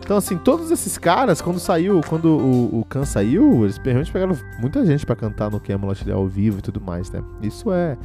Então, 0.01 0.19
assim, 0.19 0.37
todos 0.37 0.71
esses 0.71 0.99
caras, 0.99 1.41
quando 1.41 1.59
saiu, 1.59 2.03
quando 2.07 2.27
o, 2.27 2.81
o 2.81 2.85
Khan 2.85 3.07
saiu, 3.07 3.63
eles 3.63 3.79
realmente 3.79 4.13
pegaram 4.13 4.37
muita 4.61 4.85
gente 4.85 5.07
para 5.07 5.17
cantar 5.17 5.51
no 5.51 5.61
Camelot 5.61 6.11
ao 6.11 6.27
vivo 6.27 6.59
e 6.59 6.63
tudo 6.63 6.81
mais, 6.81 7.11
né? 7.11 7.23
Isso 7.41 7.73
é, 7.73 7.97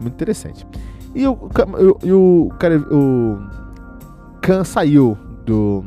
muito 0.00 0.14
interessante. 0.14 0.66
E 1.14 1.26
o, 1.26 1.32
o, 1.32 2.08
o, 2.10 2.48
o 2.90 3.38
Khan 4.40 4.64
saiu 4.64 5.16
do 5.44 5.84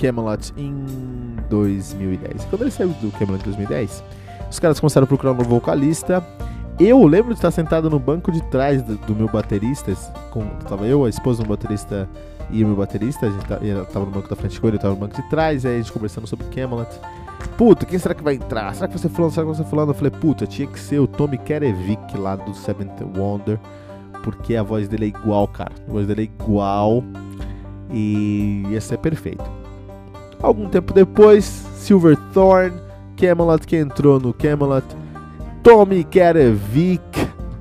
Camelot 0.00 0.52
em 0.56 0.74
2010. 1.50 2.44
Quando 2.46 2.62
ele 2.62 2.70
saiu 2.70 2.88
do 3.00 3.10
Camelot 3.12 3.42
em 3.42 3.44
2010, 3.44 4.02
os 4.50 4.58
caras 4.58 4.80
começaram 4.80 5.04
a 5.04 5.08
procurar 5.08 5.32
um 5.32 5.36
novo 5.36 5.50
vocalista. 5.50 6.26
Eu 6.78 7.04
lembro 7.04 7.34
de 7.34 7.38
estar 7.38 7.50
sentado 7.50 7.90
no 7.90 7.98
banco 7.98 8.32
de 8.32 8.42
trás 8.44 8.82
do, 8.82 8.96
do 8.96 9.14
meu 9.14 9.28
baterista, 9.28 9.92
com, 10.30 10.46
tava 10.66 10.86
eu, 10.86 11.04
a 11.04 11.10
esposa 11.10 11.42
do 11.42 11.48
baterista 11.48 12.08
e 12.50 12.64
o 12.64 12.68
meu 12.68 12.76
baterista, 12.76 13.26
a 13.26 13.30
gente 13.30 13.44
tá, 13.44 13.58
tava 13.92 14.06
no 14.06 14.10
banco 14.10 14.28
da 14.28 14.34
frente 14.34 14.58
com 14.58 14.66
ele, 14.66 14.76
eu 14.76 14.80
tava 14.80 14.94
no 14.94 15.00
banco 15.00 15.14
de 15.14 15.28
trás, 15.28 15.66
aí 15.66 15.74
a 15.74 15.78
gente 15.78 15.92
conversando 15.92 16.26
sobre 16.26 16.46
Camelot. 16.46 16.88
Puta, 17.56 17.84
quem 17.84 17.98
será 17.98 18.14
que 18.14 18.22
vai 18.22 18.34
entrar? 18.34 18.74
Será 18.74 18.88
que 18.88 18.98
você 18.98 19.08
falando? 19.08 19.32
Será 19.32 19.46
que 19.46 19.56
você 19.56 19.64
falando? 19.64 19.90
Eu 19.90 19.94
falei, 19.94 20.10
puta, 20.10 20.46
tinha 20.46 20.66
que 20.66 20.80
ser 20.80 20.98
o 20.98 21.06
Tommy 21.06 21.36
Kerevic 21.36 22.16
lá 22.16 22.34
do 22.34 22.54
Seventh 22.54 23.02
Wonder, 23.16 23.58
porque 24.24 24.56
a 24.56 24.62
voz 24.62 24.88
dele 24.88 25.04
é 25.04 25.08
igual, 25.08 25.46
cara. 25.46 25.72
A 25.86 25.92
voz 25.92 26.06
dele 26.06 26.22
é 26.22 26.24
igual 26.24 27.04
e 27.90 28.64
ia 28.70 28.80
ser 28.80 28.96
perfeito. 28.98 29.59
Algum 30.42 30.68
tempo 30.68 30.92
depois, 30.92 31.44
Silverthorn, 31.44 32.74
Camelot 33.16 33.66
que 33.66 33.76
entrou 33.76 34.18
no 34.18 34.32
Camelot, 34.32 34.86
Tommy 35.62 36.02
Kerevic 36.04 37.02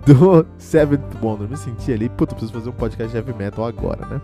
do 0.05 0.45
Seventh 0.57 1.21
Wonder. 1.21 1.47
Me 1.47 1.57
senti 1.57 1.91
ali, 1.91 2.09
puta, 2.09 2.33
preciso 2.33 2.53
fazer 2.53 2.69
um 2.69 2.73
podcast 2.73 3.11
de 3.11 3.17
heavy 3.17 3.33
metal 3.37 3.65
agora, 3.65 4.05
né? 4.05 4.21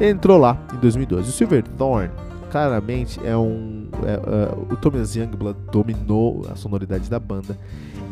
Entrou 0.00 0.38
lá 0.38 0.58
em 0.74 0.76
2012. 0.78 1.28
O 1.28 1.32
Silverthorn, 1.32 2.10
claramente, 2.50 3.20
é 3.24 3.36
um. 3.36 3.88
É, 4.04 4.14
é, 4.14 4.72
o 4.72 4.76
Thomas 4.76 5.14
Youngblood 5.14 5.58
dominou 5.70 6.44
a 6.50 6.56
sonoridade 6.56 7.08
da 7.08 7.20
banda. 7.20 7.56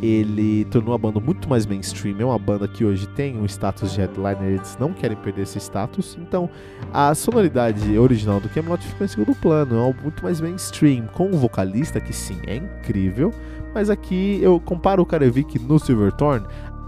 Ele 0.02 0.64
tornou 0.64 0.94
a 0.94 0.99
banda 0.99 1.21
muito 1.21 1.49
mais 1.49 1.64
mainstream. 1.64 2.16
É 2.18 2.25
uma 2.25 2.38
banda 2.38 2.66
que 2.66 2.85
hoje 2.85 3.06
tem 3.09 3.37
um 3.38 3.44
status 3.44 3.92
de 3.92 4.00
headliner, 4.00 4.54
eles 4.54 4.76
não 4.80 4.92
querem 4.92 5.16
perder 5.16 5.42
esse 5.42 5.59
status. 5.59 6.18
Então, 6.21 6.50
a 6.92 7.14
sonoridade 7.14 7.97
original 7.97 8.40
do 8.40 8.49
Camelot 8.49 8.85
ficou 8.85 9.04
em 9.04 9.09
segundo 9.09 9.35
plano. 9.37 9.76
É 9.76 9.78
algo 9.78 10.02
muito 10.02 10.23
mais 10.23 10.40
mainstream. 10.40 11.06
Com 11.06 11.28
um 11.28 11.38
vocalista 11.38 12.00
que, 12.00 12.12
sim, 12.12 12.38
é 12.47 12.56
incrível. 12.56 13.32
Mas 13.73 13.88
aqui 13.88 14.40
eu 14.42 14.61
comparo 14.61 15.02
o 15.02 15.06
Karevik 15.06 15.59
no 15.59 15.78
Silverthorn 15.78 16.44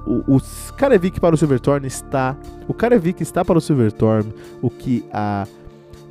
o, 0.06 0.36
o 0.36 0.40
Karevik 0.76 1.18
para 1.20 1.34
o 1.34 1.38
Silverthorn 1.38 1.86
está. 1.86 2.36
O 2.68 2.74
Karevik 2.74 3.22
está 3.22 3.44
para 3.44 3.58
o 3.58 3.60
Silverthorn, 3.60 4.32
o 4.60 4.70
que 4.70 5.04
a, 5.12 5.46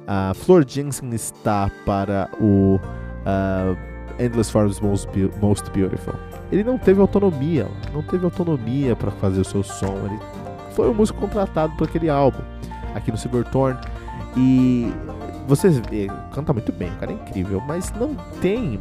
a 0.08 0.34
Flor 0.34 0.66
Jensen 0.68 1.13
está 1.13 1.72
para 1.86 2.30
o 2.39 2.80
uh, 3.26 3.78
Endless 4.20 4.52
Forms 4.52 4.80
Most, 4.80 5.08
Be 5.12 5.30
Most 5.39 5.70
Beautiful. 5.72 6.16
Ele 6.52 6.64
não 6.64 6.78
teve 6.78 7.02
autonomia, 7.02 7.68
não 7.94 8.04
teve 8.04 8.26
autonomia 8.26 8.96
para 8.96 9.12
fazer 9.12 9.42
o 9.42 9.46
seu 9.46 9.64
som. 9.64 9.98
Ele 10.06 10.20
foi 10.72 10.90
um 10.90 10.94
músico 10.94 11.20
contratado 11.20 11.74
para 11.76 11.86
aquele 11.86 12.10
álbum 12.10 12.42
aqui 12.94 13.12
no 13.12 13.18
Silverthorn. 13.18 13.80
E 14.36 14.92
vocês 15.48 15.78
vê, 15.90 16.08
canta 16.34 16.54
muito 16.54 16.72
bem, 16.72 16.90
o 16.90 16.96
cara 16.96 17.12
é 17.12 17.16
incrível, 17.16 17.62
mas 17.68 17.92
não 17.94 18.16
tem 18.42 18.80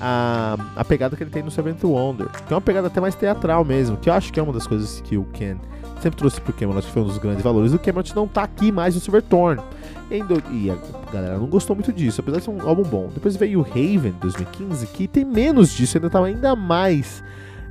a, 0.00 0.56
a 0.76 0.84
pegada 0.84 1.16
que 1.16 1.22
ele 1.22 1.30
tem 1.30 1.42
no 1.42 1.50
Seventh 1.50 1.84
Wonder, 1.84 2.28
que 2.28 2.52
é 2.52 2.56
uma 2.56 2.60
pegada 2.60 2.88
até 2.88 3.00
mais 3.00 3.14
teatral 3.14 3.64
mesmo, 3.64 3.96
que 3.96 4.10
eu 4.10 4.14
acho 4.14 4.32
que 4.32 4.40
é 4.40 4.42
uma 4.42 4.52
das 4.52 4.66
coisas 4.66 5.00
que 5.00 5.16
o 5.16 5.24
Ken 5.32 5.56
sempre 6.00 6.18
trouxe 6.18 6.40
pro 6.40 6.52
Camelot, 6.52 6.86
que 6.86 6.92
foi 6.92 7.02
um 7.02 7.06
dos 7.06 7.18
grandes 7.18 7.42
valores 7.42 7.72
do 7.72 7.78
Camelot, 7.78 8.14
não 8.14 8.28
tá 8.28 8.42
aqui 8.42 8.70
mais 8.70 8.94
no 8.94 9.00
Silverthorn. 9.00 9.62
E 10.10 10.70
a 10.70 11.10
galera 11.12 11.38
não 11.38 11.46
gostou 11.46 11.74
muito 11.74 11.92
disso, 11.92 12.20
apesar 12.20 12.38
de 12.38 12.44
ser 12.44 12.50
um 12.50 12.60
álbum 12.66 12.82
bom. 12.82 13.10
Depois 13.12 13.36
veio 13.36 13.60
o 13.60 13.62
Raven, 13.62 14.14
2015, 14.20 14.86
que 14.88 15.08
tem 15.08 15.24
menos 15.24 15.72
disso, 15.72 15.96
ainda 15.96 16.10
tava 16.10 16.26
ainda 16.26 16.54
mais 16.54 17.22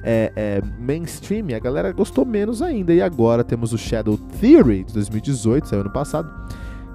é, 0.03 0.31
é, 0.35 0.61
mainstream, 0.79 1.47
a 1.55 1.59
galera 1.59 1.91
gostou 1.91 2.25
menos 2.25 2.61
ainda. 2.61 2.93
E 2.93 3.01
agora 3.01 3.43
temos 3.43 3.73
o 3.73 3.77
Shadow 3.77 4.17
Theory, 4.39 4.83
de 4.83 4.93
2018, 4.93 5.67
saiu 5.67 5.81
ano 5.81 5.91
passado 5.91 6.29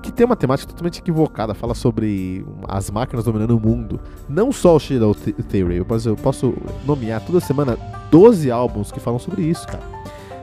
que 0.02 0.12
tem 0.12 0.24
uma 0.24 0.36
temática 0.36 0.70
totalmente 0.70 1.00
equivocada, 1.00 1.54
fala 1.54 1.74
sobre 1.74 2.44
as 2.68 2.90
máquinas 2.90 3.24
dominando 3.24 3.56
o 3.56 3.60
mundo. 3.60 4.00
Não 4.28 4.52
só 4.52 4.76
o 4.76 4.80
Shadow 4.80 5.14
Theory, 5.14 5.84
mas 5.86 6.06
eu 6.06 6.16
posso 6.16 6.54
nomear 6.86 7.20
toda 7.24 7.40
semana 7.40 7.76
12 8.10 8.50
álbuns 8.50 8.92
que 8.92 9.00
falam 9.00 9.18
sobre 9.18 9.42
isso, 9.42 9.66
cara. 9.66 9.82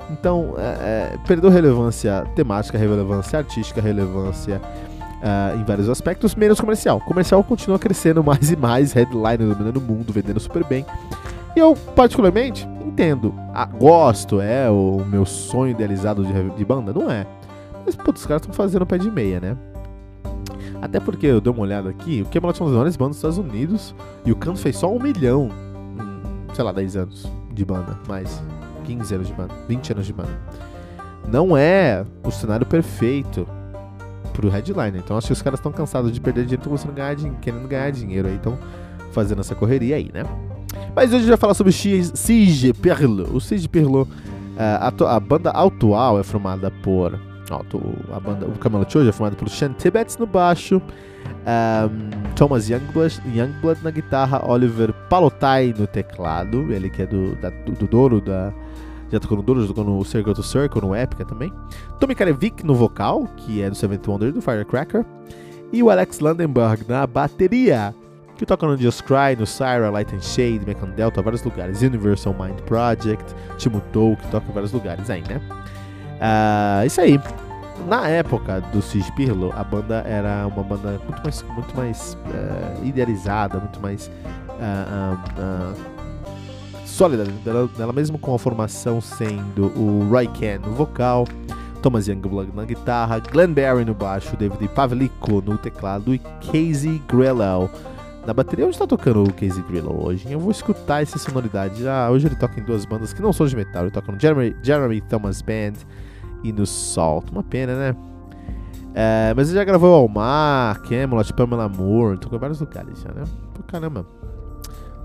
Então, 0.09 0.53
é, 0.57 1.13
é, 1.13 1.17
perdeu 1.27 1.49
relevância 1.49 2.25
temática, 2.35 2.77
relevância 2.77 3.39
artística, 3.39 3.81
relevância 3.81 4.61
uh, 4.61 5.59
em 5.59 5.63
vários 5.63 5.89
aspectos, 5.89 6.35
menos 6.35 6.59
comercial. 6.59 6.99
Comercial 7.01 7.43
continua 7.43 7.79
crescendo 7.79 8.23
mais 8.23 8.51
e 8.51 8.55
mais, 8.55 8.93
headline 8.93 9.37
dominando 9.37 9.77
o 9.77 9.81
mundo, 9.81 10.13
vendendo 10.13 10.39
super 10.39 10.63
bem. 10.63 10.85
E 11.55 11.59
eu, 11.59 11.75
particularmente, 11.95 12.67
entendo. 12.85 13.33
Ah, 13.53 13.65
gosto, 13.65 14.39
é 14.39 14.69
o 14.69 15.03
meu 15.07 15.25
sonho 15.25 15.71
idealizado 15.71 16.23
de, 16.23 16.49
de 16.51 16.65
banda? 16.65 16.93
Não 16.93 17.09
é. 17.09 17.25
Mas, 17.85 17.95
putz, 17.95 18.21
os 18.21 18.27
caras 18.27 18.41
estão 18.41 18.53
fazendo 18.53 18.85
pé 18.85 18.97
de 18.97 19.09
meia, 19.09 19.39
né? 19.39 19.57
Até 20.81 20.99
porque 20.99 21.25
eu 21.25 21.41
dei 21.41 21.51
uma 21.51 21.63
olhada 21.63 21.89
aqui, 21.89 22.21
o 22.21 22.25
Camelot 22.29 22.59
é 22.59 22.63
uma 22.63 22.69
das 22.69 22.75
maiores 22.75 22.95
bandas 22.95 23.17
dos 23.17 23.17
Estados 23.17 23.37
Unidos 23.37 23.95
e 24.23 24.31
o 24.31 24.35
Canto 24.35 24.59
fez 24.59 24.77
só 24.77 24.91
um 24.91 24.99
milhão 24.99 25.49
sei 26.55 26.63
lá, 26.63 26.71
10 26.71 26.95
anos 26.95 27.31
de 27.53 27.65
banda, 27.65 27.99
mais 28.07 28.41
15 28.85 29.15
anos 29.15 29.27
de 29.27 29.33
banda, 29.33 29.53
20 29.67 29.91
anos 29.93 30.05
de 30.05 30.13
banda. 30.13 30.39
Não 31.27 31.57
é 31.57 32.05
o 32.23 32.31
cenário 32.31 32.65
perfeito 32.65 33.47
pro 34.33 34.49
headliner. 34.49 34.97
Então 34.97 35.17
acho 35.17 35.27
que 35.27 35.33
os 35.33 35.41
caras 35.41 35.59
estão 35.59 35.71
cansados 35.71 36.11
de 36.11 36.19
perder 36.21 36.45
dinheiro, 36.45 36.75
estão 36.75 36.93
ganhar 36.93 37.15
dinheiro, 37.15 37.37
querendo 37.41 37.67
ganhar 37.67 37.91
dinheiro 37.91 38.27
aí, 38.27 38.35
estão 38.35 38.57
fazendo 39.11 39.41
essa 39.41 39.55
correria 39.55 39.95
aí, 39.95 40.11
né? 40.13 40.23
Mas 40.95 41.09
hoje 41.09 41.15
a 41.15 41.19
gente 41.19 41.29
vai 41.29 41.37
falar 41.37 41.53
sobre 41.53 41.71
Sige 41.71 42.73
Perlo. 42.73 43.35
O 43.35 43.41
Sige 43.41 43.67
Perlo, 43.67 44.07
eh, 44.57 44.79
a, 44.79 45.15
a 45.15 45.19
banda 45.19 45.51
atual 45.51 46.19
é 46.19 46.23
formada 46.23 46.69
por 46.69 47.17
Ó, 47.51 47.61
a 48.15 48.19
banda, 48.19 48.47
o 48.47 48.57
Camelot 48.57 48.97
hoje 48.97 49.09
é 49.09 49.11
formado 49.11 49.35
por 49.35 49.49
Sean 49.49 49.73
Tibbets 49.73 50.17
no 50.17 50.25
baixo, 50.25 50.81
um, 50.81 52.33
Thomas 52.35 52.69
Youngblood, 52.69 53.21
Youngblood, 53.33 53.83
na 53.83 53.91
guitarra, 53.91 54.43
Oliver 54.49 54.91
Palotai 55.09 55.73
no 55.77 55.85
teclado, 55.85 56.73
ele 56.73 56.89
que 56.89 57.03
é 57.03 57.05
do, 57.05 57.35
da, 57.35 57.49
do, 57.49 57.73
do 57.73 57.87
Douro, 57.87 58.19
da, 58.19 58.51
já 59.11 59.19
tocou 59.19 59.37
no 59.37 59.43
Douro, 59.43 59.61
já 59.61 59.67
tocou 59.67 59.83
no 59.83 60.03
Circle 60.03 60.33
to 60.33 60.43
Circle, 60.43 60.81
no 60.81 60.95
Epica 60.95 61.25
também. 61.25 61.51
Tommy 61.99 62.15
Karevic 62.15 62.65
no 62.65 62.75
vocal, 62.75 63.27
que 63.37 63.61
é 63.61 63.69
do 63.69 63.75
Seventh 63.75 64.07
Wonder 64.07 64.31
do 64.31 64.41
Firecracker. 64.41 65.05
E 65.71 65.81
o 65.83 65.89
Alex 65.89 66.19
Landenberg 66.19 66.85
na 66.87 67.05
bateria, 67.05 67.93
que 68.37 68.45
toca 68.45 68.65
no 68.65 68.77
Just 68.77 69.03
Cry, 69.03 69.35
no 69.37 69.45
Syra, 69.45 69.89
Light 69.89 70.13
and 70.13 70.21
Shade, 70.21 70.61
Mechan 70.65 70.89
Delta, 70.95 71.21
vários 71.21 71.43
lugares. 71.43 71.81
Universal 71.81 72.33
Mind 72.33 72.59
Project, 72.61 73.35
Timo 73.57 73.81
Tou, 73.91 74.15
que 74.15 74.27
toca 74.27 74.49
em 74.49 74.53
vários 74.53 74.71
lugares 74.71 75.09
aí, 75.09 75.23
né? 75.27 75.41
Uh, 76.15 76.85
isso 76.85 77.01
aí. 77.01 77.19
Na 77.87 78.07
época 78.07 78.61
do 78.71 78.81
Cis 78.81 79.09
Pirlo, 79.11 79.53
a 79.55 79.63
banda 79.63 80.03
era 80.07 80.47
uma 80.47 80.63
banda 80.63 80.99
muito 81.07 81.21
mais, 81.21 81.43
muito 81.43 81.75
mais 81.75 82.17
uh, 82.25 82.85
idealizada, 82.85 83.59
muito 83.59 83.79
mais 83.79 84.07
uh, 84.07 85.94
sólida 86.95 87.25
dela, 87.25 87.67
dela, 87.77 87.91
mesmo 87.91 88.17
com 88.17 88.33
a 88.33 88.39
formação 88.39 89.01
sendo 89.01 89.65
o 89.77 90.07
Roy 90.09 90.29
Ken 90.29 90.59
no 90.59 90.71
vocal, 90.71 91.27
Thomas 91.81 92.07
Youngblood 92.07 92.55
na 92.55 92.63
guitarra, 92.63 93.19
Glenn 93.19 93.53
Barry 93.53 93.83
no 93.83 93.93
baixo, 93.93 94.37
David 94.37 94.69
Pavlico 94.69 95.41
no 95.41 95.57
teclado 95.57 96.15
e 96.15 96.19
Casey 96.19 97.01
Grellow 97.05 97.69
na 98.25 98.33
bateria. 98.33 98.63
Onde 98.63 98.75
está 98.75 98.87
tocando 98.87 99.23
o 99.23 99.33
Casey 99.33 99.61
Grillo 99.63 100.05
hoje? 100.05 100.31
Eu 100.31 100.39
vou 100.39 100.51
escutar 100.51 101.03
essa 101.03 101.19
sonoridade. 101.19 101.85
Ah, 101.85 102.09
hoje 102.09 102.27
ele 102.27 102.35
toca 102.37 102.61
em 102.61 102.63
duas 102.63 102.85
bandas 102.85 103.11
que 103.11 103.21
não 103.21 103.33
são 103.33 103.45
de 103.45 103.57
metal. 103.57 103.83
Ele 103.83 103.91
toca 103.91 104.09
no 104.09 104.17
Jeremy, 104.17 104.55
Jeremy 104.63 105.01
Thomas 105.01 105.41
Band 105.41 105.73
e 106.45 106.53
no 106.53 106.65
Salt. 106.65 107.29
Uma 107.29 107.43
pena, 107.43 107.75
né? 107.75 107.95
É, 108.93 109.33
mas 109.35 109.49
ele 109.49 109.57
já 109.57 109.65
gravou 109.65 109.93
Almar, 109.93 110.81
Camelot, 110.83 111.33
Pamela 111.33 111.67
Moore, 111.67 112.17
tocou 112.17 112.37
em 112.37 112.39
vários 112.39 112.61
lugares 112.61 113.01
já, 113.01 113.11
né? 113.11 113.25
Pô, 113.53 113.61
caramba. 113.63 114.14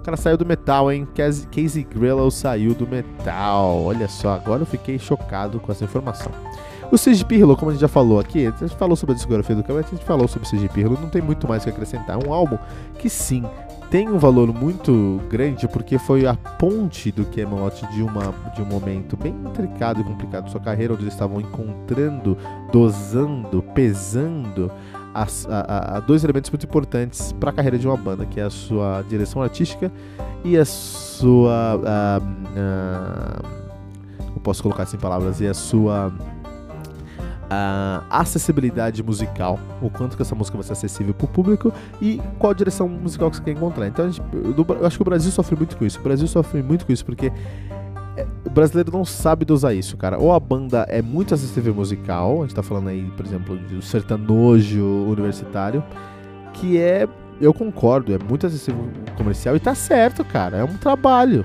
O 0.01 0.03
cara 0.03 0.17
saiu 0.17 0.39
do 0.39 0.47
metal, 0.47 0.91
hein? 0.91 1.07
Casey, 1.15 1.85
Grillo 1.85 2.31
saiu 2.31 2.75
do 2.75 2.89
metal. 2.89 3.83
Olha 3.85 4.09
só, 4.09 4.33
agora 4.33 4.63
eu 4.63 4.67
fiquei 4.67 4.99
chocado 4.99 5.61
com 5.61 5.71
essa 5.71 5.85
informação. 5.85 6.33
O 6.91 6.97
Cid 6.97 7.23
Pirlo, 7.27 7.55
como 7.55 7.71
a 7.71 7.75
gente 7.75 7.83
já 7.83 7.89
falou 7.89 8.19
aqui, 8.19 8.47
a 8.47 8.51
gente 8.51 8.75
falou 8.77 8.97
sobre 8.97 9.13
a 9.13 9.17
discografia 9.17 9.55
do 9.55 9.63
Cameron, 9.63 9.87
a 9.87 9.91
gente 9.91 10.05
falou 10.05 10.27
sobre 10.27 10.49
o 10.49 10.51
Cid 10.51 10.67
Pirlo, 10.71 10.99
não 10.99 11.11
tem 11.11 11.21
muito 11.21 11.47
mais 11.47 11.65
que 11.65 11.71
acrescentar. 11.71 12.19
É 12.19 12.27
um 12.27 12.33
álbum 12.33 12.57
que 12.99 13.11
sim, 13.11 13.45
tem 13.91 14.09
um 14.09 14.19
valor 14.19 14.55
muito 14.55 15.21
grande 15.29 15.69
porque 15.69 15.99
foi 15.99 16.27
a 16.27 16.35
ponte 16.35 17.13
do 17.13 17.27
Camelot 17.27 17.87
de, 17.93 18.03
uma, 18.03 18.33
de 18.55 18.63
um 18.63 18.65
momento 18.65 19.17
bem 19.19 19.33
intricado 19.33 20.01
e 20.01 20.05
complicado 20.05 20.47
de 20.47 20.51
sua 20.51 20.61
carreira, 20.61 20.95
onde 20.95 21.03
eles 21.03 21.13
estavam 21.13 21.41
encontrando, 21.43 22.39
dosando, 22.73 23.63
pesando 23.75 24.73
as, 25.15 25.47
a, 25.49 25.97
a, 25.97 26.01
dois 26.01 26.25
elementos 26.25 26.51
muito 26.51 26.65
importantes 26.65 27.33
para 27.33 27.51
a 27.51 27.53
carreira 27.53 27.79
de 27.79 27.87
uma 27.87 27.97
banda, 27.97 28.25
que 28.27 28.41
é 28.41 28.45
a 28.45 28.51
sua 28.51 29.03
direção 29.09 29.43
artística 29.43 29.91
e 30.45 30.57
a 30.57 30.65
sua. 30.65 31.81
A, 31.85 32.21
eu 34.35 34.41
posso 34.43 34.63
colocar 34.63 34.85
assim 34.85 34.97
palavras, 34.97 35.41
e 35.41 35.47
a 35.47 35.55
sua 35.55 36.13
a 37.53 38.05
acessibilidade 38.09 39.03
musical, 39.03 39.59
o 39.83 39.91
quanto 39.91 40.15
que 40.15 40.23
essa 40.23 40.37
música 40.37 40.57
vai 40.57 40.65
ser 40.65 40.73
acessível 40.73 41.13
para 41.13 41.25
o 41.25 41.29
público 41.29 41.73
e 42.01 42.21
qual 42.39 42.55
direção 42.55 42.89
musical 42.89 43.29
que 43.29 43.39
você 43.39 43.43
quer 43.43 43.51
encontrar. 43.51 43.89
Então, 43.89 44.09
gente, 44.09 44.23
eu 44.33 44.87
acho 44.87 44.97
que 44.97 45.03
o 45.03 45.05
Brasil 45.05 45.33
sofre 45.33 45.57
muito 45.57 45.77
com 45.77 45.85
isso. 45.85 45.99
O 45.99 46.03
Brasil 46.03 46.29
sofre 46.29 46.63
muito 46.63 46.87
com 46.87 46.93
isso 46.93 47.05
porque 47.05 47.33
o 48.45 48.51
brasileiro 48.51 48.93
não 48.93 49.05
sabe 49.05 49.45
dosar 49.45 49.75
isso, 49.75 49.97
cara. 49.97 50.19
Ou 50.19 50.33
a 50.33 50.41
banda 50.41 50.87
é 50.89 51.01
muito 51.01 51.35
acessível 51.35 51.75
musical, 51.75 52.39
a 52.39 52.43
gente 52.43 52.55
tá 52.55 52.63
falando 52.63 52.89
aí, 52.89 53.03
por 53.17 53.25
exemplo, 53.25 53.57
do 53.57 53.81
sertanojo 53.81 54.85
universitário, 55.09 55.83
que 56.53 56.79
é, 56.79 57.09
eu 57.41 57.55
concordo, 57.55 58.13
é 58.15 58.19
muito 58.19 58.47
acessível 58.47 58.89
comercial 59.17 59.57
e 59.57 59.61
tá 59.61 59.75
certo, 59.75 60.25
cara. 60.25 60.59
É 60.59 60.65
um 60.65 60.77
trabalho. 60.77 61.45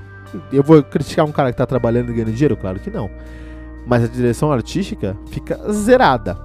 Eu 0.52 0.62
vou 0.62 0.82
criticar 0.82 1.24
um 1.24 1.32
cara 1.32 1.52
que 1.52 1.58
tá 1.58 1.66
trabalhando 1.66 2.10
e 2.10 2.14
ganhando 2.14 2.32
dinheiro? 2.32 2.56
Claro 2.56 2.80
que 2.80 2.90
não 2.90 3.08
mas 3.86 4.04
a 4.04 4.08
direção 4.08 4.50
artística 4.52 5.16
fica 5.30 5.58
zerada. 5.72 6.36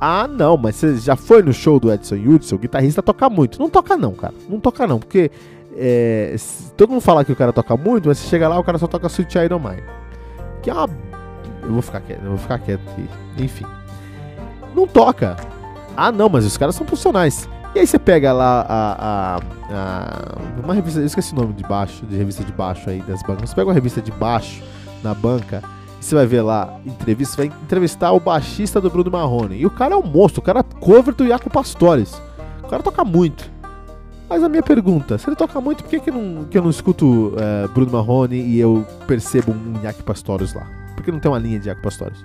Ah, 0.00 0.26
não, 0.26 0.56
mas 0.56 0.76
você 0.76 0.96
já 0.96 1.14
foi 1.14 1.42
no 1.42 1.52
show 1.52 1.78
do 1.78 1.92
Edson 1.92 2.16
Hudson? 2.16 2.54
O 2.54 2.58
guitarrista 2.58 3.02
toca 3.02 3.28
muito. 3.28 3.58
Não 3.58 3.68
toca 3.68 3.96
não, 3.96 4.14
cara. 4.14 4.34
Não 4.48 4.58
toca 4.58 4.86
não, 4.86 4.98
porque 4.98 5.30
é, 5.78 6.36
todo 6.76 6.90
mundo 6.90 7.00
fala 7.00 7.24
que 7.24 7.32
o 7.32 7.36
cara 7.36 7.52
toca 7.52 7.76
muito, 7.76 8.08
mas 8.08 8.18
você 8.18 8.28
chega 8.28 8.48
lá 8.48 8.58
o 8.58 8.64
cara 8.64 8.78
só 8.78 8.86
toca 8.86 9.06
Sweet 9.06 9.38
Iron 9.38 9.58
Mine. 9.58 9.82
Que 10.62 10.70
é 10.70 10.74
uma... 10.74 10.88
Eu 11.62 11.72
vou 11.72 11.82
ficar 11.82 12.00
quieto, 12.00 12.22
eu 12.22 12.30
vou 12.30 12.38
ficar 12.38 12.58
quieto 12.58 12.80
aqui. 12.90 13.08
Enfim. 13.38 13.66
Não 14.74 14.86
toca. 14.86 15.36
Ah, 15.96 16.10
não, 16.10 16.28
mas 16.28 16.44
os 16.44 16.56
caras 16.56 16.74
são 16.74 16.86
profissionais. 16.86 17.48
E 17.74 17.80
aí 17.80 17.86
você 17.86 17.98
pega 17.98 18.32
lá 18.32 18.66
a, 18.68 18.96
a, 18.98 19.36
a, 19.70 20.62
uma 20.64 20.74
revista, 20.74 21.00
eu 21.00 21.06
esqueci 21.06 21.32
o 21.32 21.36
nome 21.36 21.52
de 21.52 21.62
baixo, 21.64 22.06
de 22.06 22.16
revista 22.16 22.42
de 22.42 22.52
baixo 22.52 22.88
aí 22.88 23.00
das 23.02 23.22
bancas. 23.22 23.50
Você 23.50 23.54
pega 23.54 23.68
uma 23.68 23.74
revista 23.74 24.00
de 24.00 24.10
baixo 24.12 24.62
na 25.02 25.14
banca 25.14 25.62
você 26.00 26.14
vai 26.14 26.26
ver 26.26 26.42
lá, 26.42 26.78
entrevista, 26.86 27.36
vai 27.36 27.46
entrevistar 27.46 28.12
o 28.12 28.20
baixista 28.20 28.80
do 28.80 28.88
Bruno 28.88 29.10
Marrone. 29.10 29.56
E 29.56 29.66
o 29.66 29.70
cara 29.70 29.94
é 29.94 29.96
um 29.96 30.06
monstro, 30.06 30.40
o 30.40 30.44
cara 30.44 30.60
é 30.60 30.62
cover 30.80 31.14
do 31.14 31.26
Iaco 31.26 31.50
Pastores. 31.50 32.22
O 32.62 32.68
cara 32.68 32.82
toca 32.82 33.04
muito. 33.04 33.50
Mas 34.28 34.44
a 34.44 34.48
minha 34.48 34.62
pergunta, 34.62 35.16
se 35.16 35.28
ele 35.28 35.36
toca 35.36 35.58
muito, 35.60 35.82
por 35.82 35.90
que, 35.90 36.00
que, 36.00 36.10
não, 36.10 36.44
que 36.44 36.58
eu 36.58 36.62
não 36.62 36.70
escuto 36.70 37.32
é, 37.38 37.66
Bruno 37.68 37.92
Marrone 37.92 38.36
e 38.36 38.60
eu 38.60 38.86
percebo 39.06 39.52
um 39.52 39.82
Iaco 39.82 40.02
Pastores 40.02 40.52
lá? 40.52 40.66
Por 40.94 41.02
que 41.02 41.10
não 41.10 41.18
tem 41.18 41.30
uma 41.30 41.38
linha 41.38 41.58
de 41.58 41.68
Iaco 41.68 41.80
Pastores? 41.80 42.22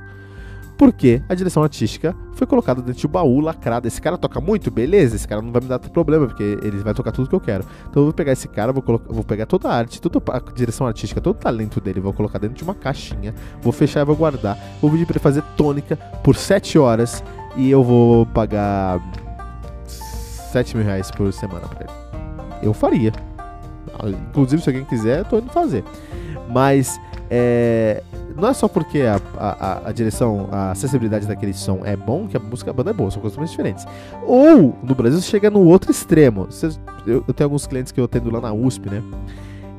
Porque 0.77 1.21
a 1.29 1.35
direção 1.35 1.63
artística 1.63 2.13
foi 2.33 2.45
colocada 2.45 2.81
dentro 2.81 2.99
de 2.99 3.07
um 3.07 3.09
baú 3.09 3.39
lacrado. 3.39 3.87
Esse 3.87 4.01
cara 4.01 4.17
toca 4.17 4.41
muito, 4.41 4.69
beleza, 4.69 5.15
esse 5.15 5.25
cara 5.25 5.41
não 5.41 5.51
vai 5.51 5.61
me 5.61 5.67
dar 5.67 5.79
problema, 5.79 6.27
porque 6.27 6.43
ele 6.61 6.77
vai 6.79 6.93
tocar 6.93 7.13
tudo 7.13 7.29
que 7.29 7.35
eu 7.35 7.39
quero. 7.39 7.63
Então 7.89 8.01
eu 8.01 8.05
vou 8.05 8.13
pegar 8.13 8.33
esse 8.33 8.49
cara, 8.49 8.73
vou, 8.73 8.81
colocar, 8.81 9.13
vou 9.13 9.23
pegar 9.23 9.45
toda 9.45 9.69
a 9.69 9.73
arte, 9.73 10.01
toda 10.01 10.21
a 10.29 10.51
direção 10.51 10.85
artística, 10.85 11.21
todo 11.21 11.35
o 11.35 11.39
talento 11.39 11.79
dele, 11.79 12.01
vou 12.01 12.11
colocar 12.11 12.39
dentro 12.39 12.57
de 12.57 12.63
uma 12.63 12.73
caixinha, 12.73 13.33
vou 13.61 13.71
fechar 13.71 14.01
e 14.01 14.05
vou 14.05 14.15
guardar. 14.15 14.57
Vou 14.81 14.91
pedir 14.91 15.05
pra 15.05 15.13
ele 15.13 15.23
fazer 15.23 15.43
tônica 15.55 15.95
por 16.23 16.35
7 16.35 16.77
horas 16.77 17.23
e 17.55 17.69
eu 17.69 17.83
vou 17.83 18.25
pagar 18.25 18.99
7 20.53 20.77
mil 20.77 20.85
reais 20.85 21.09
por 21.09 21.33
semana 21.33 21.67
pra 21.67 21.85
ele. 21.85 21.93
Eu 22.61 22.73
faria. 22.73 23.11
Inclusive, 24.29 24.61
se 24.61 24.69
alguém 24.69 24.85
quiser, 24.85 25.19
eu 25.19 25.25
tô 25.25 25.39
indo 25.39 25.49
fazer. 25.49 25.83
Mas 26.49 26.99
é, 27.29 28.03
não 28.37 28.47
é 28.47 28.53
só 28.53 28.67
porque 28.67 29.01
a, 29.01 29.19
a, 29.37 29.89
a, 29.89 29.91
direção, 29.91 30.47
a 30.51 30.71
acessibilidade 30.71 31.25
daquele 31.25 31.53
som 31.53 31.81
é 31.83 31.95
bom 31.95 32.27
que 32.27 32.37
a 32.37 32.39
música, 32.39 32.69
a 32.69 32.73
banda 32.73 32.91
é 32.91 32.93
boa, 32.93 33.09
são 33.09 33.21
coisas 33.21 33.49
diferentes. 33.49 33.85
Ou, 34.27 34.75
no 34.83 34.93
Brasil, 34.93 35.19
você 35.19 35.27
chega 35.27 35.49
no 35.49 35.61
outro 35.61 35.89
extremo. 35.89 36.47
eu, 37.07 37.23
eu, 37.27 37.33
tenho 37.33 37.47
alguns 37.47 37.65
clientes 37.65 37.91
que 37.91 37.99
eu 37.99 38.05
atendo 38.05 38.29
lá 38.31 38.39
na 38.39 38.53
USP, 38.53 38.89
né? 38.89 39.01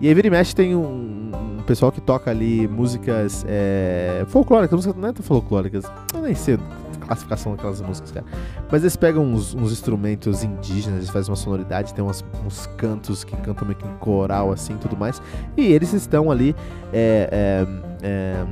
E 0.00 0.08
aí, 0.08 0.14
vira 0.14 0.26
e 0.26 0.30
mexe, 0.30 0.54
tem 0.54 0.74
um, 0.74 1.30
um 1.58 1.62
pessoal 1.64 1.92
que 1.92 2.00
toca 2.00 2.30
ali 2.30 2.66
músicas 2.66 3.44
é, 3.48 4.24
folclóricas, 4.26 4.76
músicas 4.76 5.00
não 5.00 5.08
é 5.08 5.12
folclóricas, 5.14 5.84
eu 6.12 6.20
nem 6.20 6.34
sei 6.34 6.58
classificação 7.04 7.52
daquelas 7.52 7.80
músicas, 7.80 8.12
cara. 8.12 8.26
Mas 8.70 8.82
eles 8.82 8.96
pegam 8.96 9.24
uns, 9.24 9.54
uns 9.54 9.72
instrumentos 9.72 10.42
indígenas, 10.42 10.98
eles 10.98 11.10
fazem 11.10 11.30
uma 11.30 11.36
sonoridade, 11.36 11.94
tem 11.94 12.04
umas, 12.04 12.24
uns 12.44 12.66
cantos 12.76 13.24
que 13.24 13.36
cantam 13.36 13.66
meio 13.66 13.78
que 13.78 13.86
em 13.86 13.96
coral, 13.96 14.52
assim, 14.52 14.76
tudo 14.76 14.96
mais. 14.96 15.20
E 15.56 15.72
eles 15.72 15.92
estão 15.92 16.30
ali, 16.30 16.54
é, 16.92 17.66
é, 18.02 18.06
é, 18.06 18.44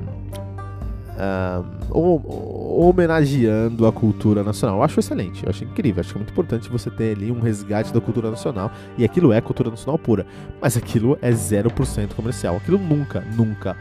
homenageando 1.91 3.87
a 3.87 3.93
cultura 3.93 4.43
nacional. 4.43 4.79
Eu 4.79 4.83
acho 4.83 4.99
excelente, 4.99 5.45
eu 5.45 5.51
acho 5.51 5.65
incrível, 5.65 6.01
acho 6.01 6.11
que 6.11 6.17
é 6.17 6.21
muito 6.21 6.33
importante 6.33 6.69
você 6.69 6.91
ter 6.91 7.17
ali 7.17 7.31
um 7.31 7.41
resgate 7.41 7.93
da 7.93 8.01
cultura 8.01 8.31
nacional. 8.31 8.71
E 8.97 9.05
aquilo 9.05 9.33
é 9.33 9.41
cultura 9.41 9.71
nacional 9.71 9.99
pura. 9.99 10.27
Mas 10.61 10.77
aquilo 10.77 11.19
é 11.21 11.31
0% 11.31 12.15
comercial. 12.15 12.57
Aquilo 12.57 12.79
nunca, 12.79 13.21
nunca 13.37 13.77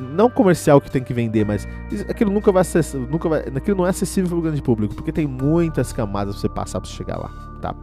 não 0.00 0.30
comercial 0.30 0.80
que 0.80 0.90
tem 0.90 1.02
que 1.02 1.12
vender, 1.12 1.44
mas 1.44 1.66
aquilo 2.08 2.30
nunca 2.30 2.50
vai 2.50 2.64
ser, 2.64 2.84
nunca 2.94 3.28
vai, 3.28 3.40
aquilo 3.40 3.76
não 3.76 3.86
é 3.86 3.90
acessível 3.90 4.30
para 4.30 4.38
o 4.38 4.42
grande 4.42 4.62
público, 4.62 4.94
porque 4.94 5.12
tem 5.12 5.26
muitas 5.26 5.92
camadas 5.92 6.34
para 6.34 6.40
você 6.40 6.48
passar 6.48 6.80
para 6.80 6.90
chegar 6.90 7.16
lá, 7.16 7.30
tá? 7.60 7.74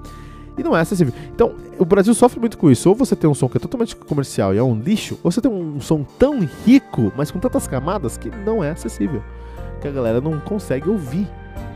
E 0.57 0.63
não 0.63 0.75
é 0.75 0.81
acessível. 0.81 1.13
Então, 1.33 1.53
o 1.77 1.85
Brasil 1.85 2.13
sofre 2.15 2.39
muito 2.39 2.57
com 2.57 2.71
isso. 2.71 2.89
Ou 2.89 2.95
você 2.95 3.15
tem 3.15 3.29
um 3.29 3.33
som 3.35 3.47
que 3.47 3.57
é 3.57 3.59
totalmente 3.59 3.95
comercial 3.95 4.55
e 4.55 4.57
é 4.57 4.63
um 4.63 4.75
lixo, 4.75 5.19
ou 5.23 5.31
você 5.31 5.39
tem 5.39 5.51
um 5.51 5.79
som 5.79 6.03
tão 6.17 6.39
rico, 6.65 7.13
mas 7.15 7.29
com 7.29 7.37
tantas 7.37 7.67
camadas 7.67 8.17
que 8.17 8.29
não 8.43 8.63
é 8.63 8.71
acessível, 8.71 9.23
que 9.79 9.87
a 9.87 9.91
galera 9.91 10.19
não 10.19 10.39
consegue 10.39 10.89
ouvir 10.89 11.27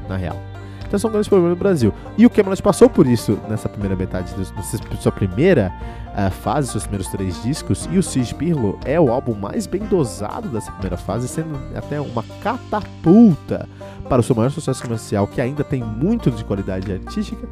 na 0.09 0.17
real. 0.17 0.50
Então 0.91 0.99
são 0.99 1.09
grandes 1.09 1.29
problemas 1.29 1.57
no 1.57 1.63
Brasil. 1.63 1.93
E 2.17 2.25
o 2.25 2.29
Camelot 2.29 2.61
passou 2.61 2.89
por 2.89 3.07
isso 3.07 3.39
nessa 3.47 3.69
primeira 3.69 3.95
metade, 3.95 4.35
nessa 4.37 4.77
sua 4.99 5.11
primeira 5.13 5.71
uh, 6.09 6.29
fase, 6.29 6.67
seus 6.67 6.83
primeiros 6.83 7.09
três 7.09 7.41
discos. 7.41 7.87
E 7.89 7.97
o 7.97 8.03
Siege 8.03 8.35
Pirlo 8.35 8.77
é 8.83 8.99
o 8.99 9.09
álbum 9.09 9.33
mais 9.33 9.65
bem 9.65 9.85
dosado 9.85 10.49
dessa 10.49 10.69
primeira 10.73 10.97
fase, 10.97 11.29
sendo 11.29 11.57
até 11.73 12.01
uma 12.01 12.25
catapulta 12.43 13.69
para 14.09 14.19
o 14.19 14.23
seu 14.23 14.35
maior 14.35 14.49
sucesso 14.49 14.83
comercial, 14.83 15.25
que 15.27 15.39
ainda 15.39 15.63
tem 15.63 15.81
muito 15.81 16.29
de 16.29 16.43
qualidade 16.43 16.91
artística, 16.91 17.47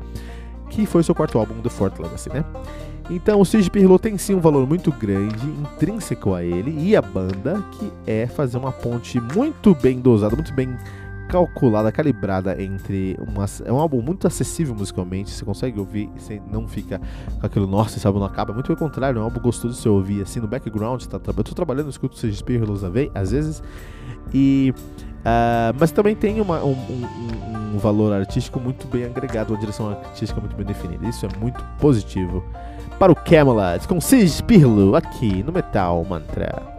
que 0.69 0.85
foi 0.85 0.99
o 0.99 1.03
seu 1.05 1.15
quarto 1.15 1.39
álbum, 1.39 1.61
The 1.61 1.69
Fort 1.69 1.97
Legacy, 1.97 2.27
né? 2.33 2.43
Então, 3.09 3.39
o 3.39 3.45
Siege 3.45 3.71
Pirlo 3.71 3.97
tem 3.97 4.17
sim 4.17 4.35
um 4.35 4.41
valor 4.41 4.67
muito 4.67 4.91
grande, 4.91 5.47
intrínseco 5.47 6.33
a 6.33 6.43
ele 6.43 6.75
e 6.77 6.93
a 6.93 7.01
banda, 7.01 7.63
que 7.71 7.89
é 8.05 8.27
fazer 8.27 8.57
uma 8.57 8.73
ponte 8.73 9.17
muito 9.33 9.73
bem 9.73 9.99
dosada, 10.01 10.35
muito 10.35 10.53
bem 10.53 10.77
calculada, 11.29 11.91
calibrada 11.91 12.61
entre 12.61 13.15
uma, 13.19 13.45
é 13.63 13.71
um 13.71 13.77
álbum 13.77 14.01
muito 14.01 14.25
acessível 14.25 14.73
musicalmente, 14.73 15.29
você 15.29 15.45
consegue 15.45 15.79
ouvir 15.79 16.09
e 16.29 16.41
não 16.51 16.67
fica 16.67 16.99
com 17.39 17.45
aquilo, 17.45 17.67
nossa, 17.67 17.97
esse 17.97 18.07
álbum 18.07 18.19
não 18.19 18.25
acaba, 18.25 18.51
muito 18.51 18.65
pelo 18.65 18.77
contrário, 18.77 19.19
é 19.19 19.21
um 19.21 19.25
álbum 19.25 19.39
gostoso 19.39 19.75
de 19.75 19.79
você 19.79 19.87
ouvir, 19.87 20.23
assim, 20.23 20.39
no 20.39 20.47
background, 20.47 21.03
tá, 21.05 21.19
eu 21.25 21.43
tô 21.43 21.53
trabalhando, 21.53 21.85
eu 21.85 21.91
escuto 21.91 22.15
o 22.15 22.33
Spears 22.33 22.83
às 23.13 23.31
vezes, 23.31 23.63
e 24.33 24.73
uh, 25.19 25.77
mas 25.79 25.91
também 25.91 26.15
tem 26.15 26.41
uma, 26.41 26.63
um, 26.63 26.71
um, 26.71 27.75
um, 27.75 27.77
valor 27.77 28.11
artístico 28.11 28.59
muito 28.59 28.87
bem 28.87 29.05
agregado, 29.05 29.53
uma 29.53 29.59
direção 29.59 29.91
artística 29.91 30.41
muito 30.41 30.55
bem 30.55 30.65
definida, 30.65 31.07
isso 31.07 31.27
é 31.27 31.29
muito 31.39 31.63
positivo 31.79 32.43
para 32.97 33.11
o 33.11 33.15
Camelot, 33.15 33.87
com 33.87 34.01
Cis 34.01 34.41
Pirlo 34.41 34.95
aqui 34.95 35.43
no 35.43 35.51
Metal 35.51 36.03
Mantra. 36.03 36.78